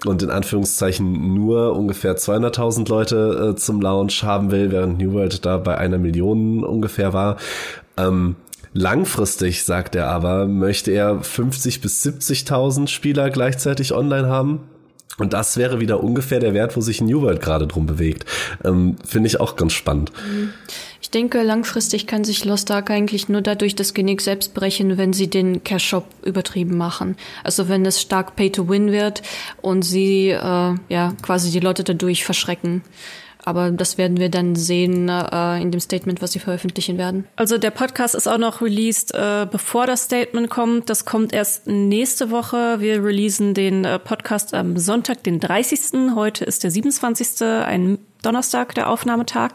[0.07, 5.47] und in Anführungszeichen nur ungefähr 200.000 Leute äh, zum Launch haben will, während New World
[5.47, 7.37] da bei einer Million ungefähr war.
[7.97, 8.35] Ähm,
[8.73, 14.63] langfristig, sagt er aber, möchte er 50 bis 70.000 Spieler gleichzeitig online haben.
[15.21, 18.25] Und das wäre wieder ungefähr der Wert, wo sich New World gerade drum bewegt.
[18.65, 20.11] Ähm, Finde ich auch ganz spannend.
[20.27, 20.55] Mhm.
[21.11, 25.13] Ich denke, langfristig kann sich Lost Ark eigentlich nur dadurch das Genick selbst brechen, wenn
[25.13, 27.17] sie den Cash Shop übertrieben machen.
[27.43, 29.21] Also wenn es stark Pay to Win wird
[29.61, 30.39] und sie äh,
[30.89, 32.83] ja quasi die Leute dadurch verschrecken.
[33.45, 37.27] Aber das werden wir dann sehen äh, in dem Statement, was sie veröffentlichen werden.
[37.35, 40.91] Also der Podcast ist auch noch released, äh, bevor das Statement kommt.
[40.91, 42.77] Das kommt erst nächste Woche.
[42.79, 46.15] Wir releasen den äh, Podcast am Sonntag, den 30.
[46.15, 47.43] Heute ist der 27.
[47.43, 49.53] Ein Donnerstag der Aufnahmetag.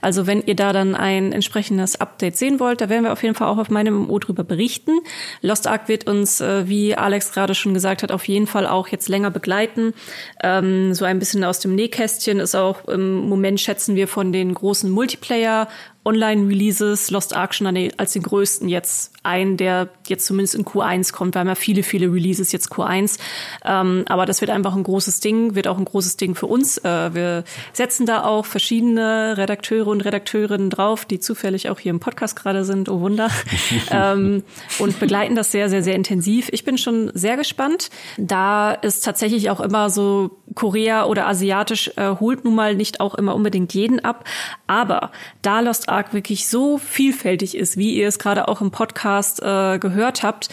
[0.00, 3.34] Also wenn ihr da dann ein entsprechendes Update sehen wollt, da werden wir auf jeden
[3.34, 5.00] Fall auch auf meinem MMO drüber berichten.
[5.40, 8.88] Lost Ark wird uns, äh, wie Alex gerade schon gesagt hat, auf jeden Fall auch
[8.88, 9.94] jetzt länger begleiten.
[10.42, 14.54] Ähm, so ein bisschen aus dem Nähkästchen ist auch im Moment schätzen wir von den
[14.54, 15.68] großen Multiplayer
[16.04, 21.34] Online-Releases Lost Ark schon als den größten jetzt ein, der jetzt zumindest in Q1 kommt.
[21.34, 23.18] Wir haben ja viele, viele Releases jetzt Q1.
[23.64, 26.78] Ähm, aber das wird einfach ein großes Ding, wird auch ein großes Ding für uns.
[26.78, 32.00] Äh, wir setzen da auch verschiedene Redakteure und Redakteurinnen drauf, die zufällig auch hier im
[32.00, 33.30] Podcast gerade sind, oh Wunder,
[33.90, 34.42] ähm,
[34.78, 36.48] und begleiten das sehr, sehr, sehr intensiv.
[36.52, 37.90] Ich bin schon sehr gespannt.
[38.18, 43.14] Da ist tatsächlich auch immer so Korea oder asiatisch äh, holt nun mal nicht auch
[43.14, 44.24] immer unbedingt jeden ab.
[44.66, 45.10] Aber
[45.40, 49.78] da Lost Ark wirklich so vielfältig ist, wie ihr es gerade auch im Podcast äh,
[49.78, 50.48] gehört habt,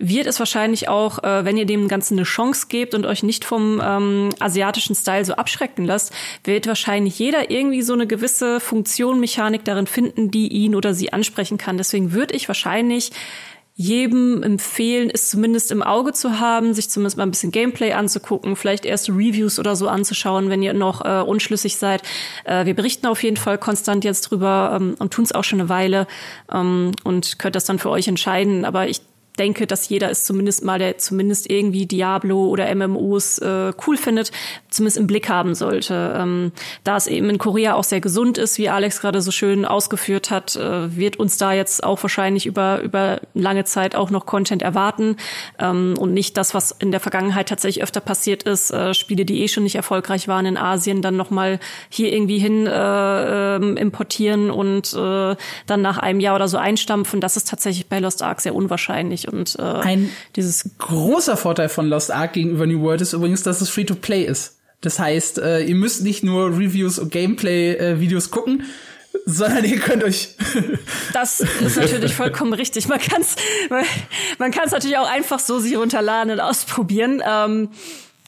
[0.00, 3.44] wird es wahrscheinlich auch, äh, wenn ihr dem Ganzen eine Chance gebt und euch nicht
[3.44, 6.12] vom ähm, asiatischen Style so abschrecken lasst,
[6.44, 11.12] wird wahrscheinlich jeder irgendwie so eine gewisse Funktion, Mechanik darin finden, die ihn oder sie
[11.12, 11.78] ansprechen kann.
[11.78, 13.10] Deswegen würde ich wahrscheinlich
[13.80, 18.56] jedem empfehlen, es zumindest im Auge zu haben, sich zumindest mal ein bisschen Gameplay anzugucken,
[18.56, 22.02] vielleicht erste Reviews oder so anzuschauen, wenn ihr noch äh, unschlüssig seid.
[22.44, 25.60] Äh, wir berichten auf jeden Fall konstant jetzt drüber ähm, und tun es auch schon
[25.60, 26.08] eine Weile
[26.52, 28.64] ähm, und könnt das dann für euch entscheiden.
[28.64, 29.00] Aber ich
[29.38, 34.32] denke, dass jeder es zumindest mal, der zumindest irgendwie Diablo oder MMOs äh, cool findet,
[34.68, 36.14] zumindest im Blick haben sollte.
[36.18, 36.52] Ähm,
[36.84, 40.30] da es eben in Korea auch sehr gesund ist, wie Alex gerade so schön ausgeführt
[40.30, 44.62] hat, äh, wird uns da jetzt auch wahrscheinlich über, über lange Zeit auch noch Content
[44.62, 45.16] erwarten
[45.58, 49.42] ähm, und nicht das, was in der Vergangenheit tatsächlich öfter passiert ist, äh, Spiele, die
[49.42, 54.50] eh schon nicht erfolgreich waren in Asien, dann nochmal hier irgendwie hin äh, ähm, importieren
[54.50, 55.36] und äh,
[55.66, 57.20] dann nach einem Jahr oder so einstampfen.
[57.20, 61.88] Das ist tatsächlich bei Lost Ark sehr unwahrscheinlich und äh, ein dieses großer Vorteil von
[61.88, 64.56] Lost Ark gegenüber New World ist übrigens, dass es Free-to-Play ist.
[64.80, 68.64] Das heißt, äh, ihr müsst nicht nur Reviews und Gameplay-Videos äh, gucken,
[69.26, 70.36] sondern ihr könnt euch.
[71.12, 72.88] das ist natürlich vollkommen richtig.
[72.88, 73.36] Man kann es
[73.70, 73.84] man,
[74.38, 77.22] man kann's natürlich auch einfach so sich runterladen und ausprobieren.
[77.26, 77.70] Ähm,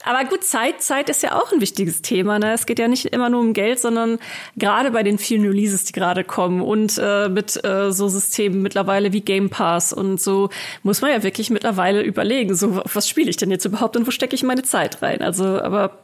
[0.03, 2.39] Aber gut, Zeit, Zeit ist ja auch ein wichtiges Thema.
[2.39, 2.53] Ne?
[2.53, 4.19] Es geht ja nicht immer nur um Geld, sondern
[4.57, 9.13] gerade bei den vielen Releases, die gerade kommen und äh, mit äh, so Systemen mittlerweile
[9.13, 10.49] wie Game Pass und so
[10.83, 14.11] muss man ja wirklich mittlerweile überlegen, so was spiele ich denn jetzt überhaupt und wo
[14.11, 15.21] stecke ich meine Zeit rein?
[15.21, 15.99] Also, aber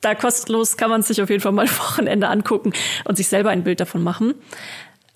[0.00, 2.72] da kostenlos kann man sich auf jeden Fall mal Wochenende angucken
[3.04, 4.34] und sich selber ein Bild davon machen.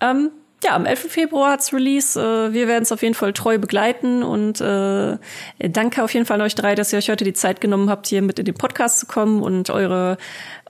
[0.00, 0.30] Ähm,
[0.64, 1.12] ja, am 11.
[1.12, 2.18] Februar hat's Release.
[2.18, 5.18] Äh, wir werden es auf jeden Fall treu begleiten und äh,
[5.58, 8.06] danke auf jeden Fall an euch drei, dass ihr euch heute die Zeit genommen habt,
[8.06, 10.16] hier mit in den Podcast zu kommen und eure,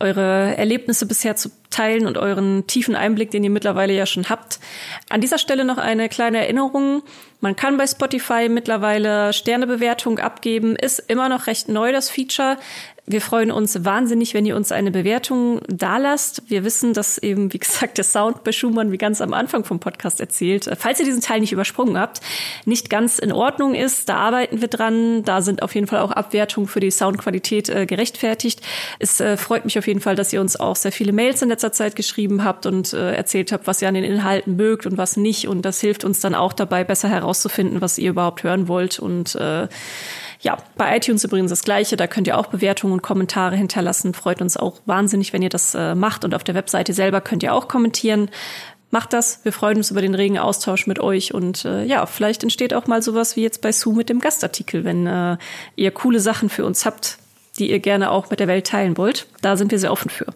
[0.00, 4.60] eure Erlebnisse bisher zu teilen und euren tiefen Einblick, den ihr mittlerweile ja schon habt.
[5.10, 7.02] An dieser Stelle noch eine kleine Erinnerung.
[7.40, 10.76] Man kann bei Spotify mittlerweile Sternebewertung abgeben.
[10.76, 12.56] Ist immer noch recht neu, das Feature.
[13.06, 16.42] Wir freuen uns wahnsinnig, wenn ihr uns eine Bewertung dalasst.
[16.48, 19.78] Wir wissen, dass eben, wie gesagt, der Sound bei Schumann, wie ganz am Anfang vom
[19.78, 22.22] Podcast erzählt, äh, falls ihr diesen Teil nicht übersprungen habt,
[22.64, 24.08] nicht ganz in Ordnung ist.
[24.08, 25.22] Da arbeiten wir dran.
[25.22, 28.62] Da sind auf jeden Fall auch Abwertungen für die Soundqualität äh, gerechtfertigt.
[28.98, 31.50] Es äh, freut mich auf jeden Fall, dass ihr uns auch sehr viele Mails in
[31.50, 34.96] letzter Zeit geschrieben habt und äh, erzählt habt, was ihr an den Inhalten mögt und
[34.96, 35.46] was nicht.
[35.46, 38.98] Und das hilft uns dann auch dabei, besser herauszufinden, was ihr überhaupt hören wollt.
[38.98, 39.68] Und äh,
[40.44, 41.96] ja, bei iTunes übrigens das Gleiche.
[41.96, 44.12] Da könnt ihr auch Bewertungen und Kommentare hinterlassen.
[44.12, 46.22] Freut uns auch wahnsinnig, wenn ihr das äh, macht.
[46.22, 48.30] Und auf der Webseite selber könnt ihr auch kommentieren.
[48.90, 49.40] Macht das.
[49.42, 51.32] Wir freuen uns über den regen Austausch mit euch.
[51.32, 54.84] Und äh, ja, vielleicht entsteht auch mal sowas wie jetzt bei Sue mit dem Gastartikel,
[54.84, 55.38] wenn äh,
[55.76, 57.16] ihr coole Sachen für uns habt,
[57.58, 59.26] die ihr gerne auch mit der Welt teilen wollt.
[59.40, 60.26] Da sind wir sehr offen für.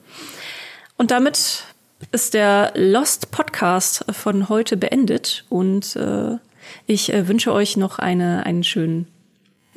[0.97, 1.64] Und damit
[2.12, 5.44] ist der Lost Podcast von heute beendet.
[5.51, 6.39] Und äh,
[6.86, 9.06] ich äh, wünsche euch noch eine, einen schönen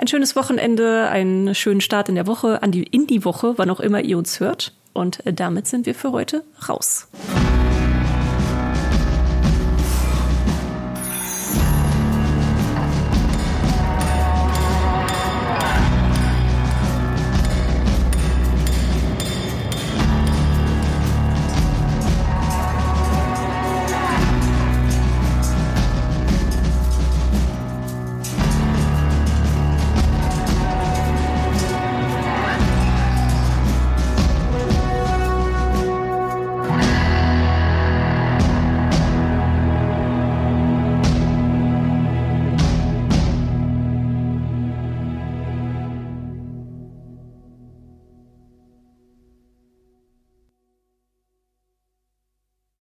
[0.01, 3.69] ein schönes Wochenende, einen schönen Start in der Woche, an die, in die Woche, wann
[3.69, 4.73] auch immer ihr uns hört.
[4.93, 7.07] Und damit sind wir für heute raus.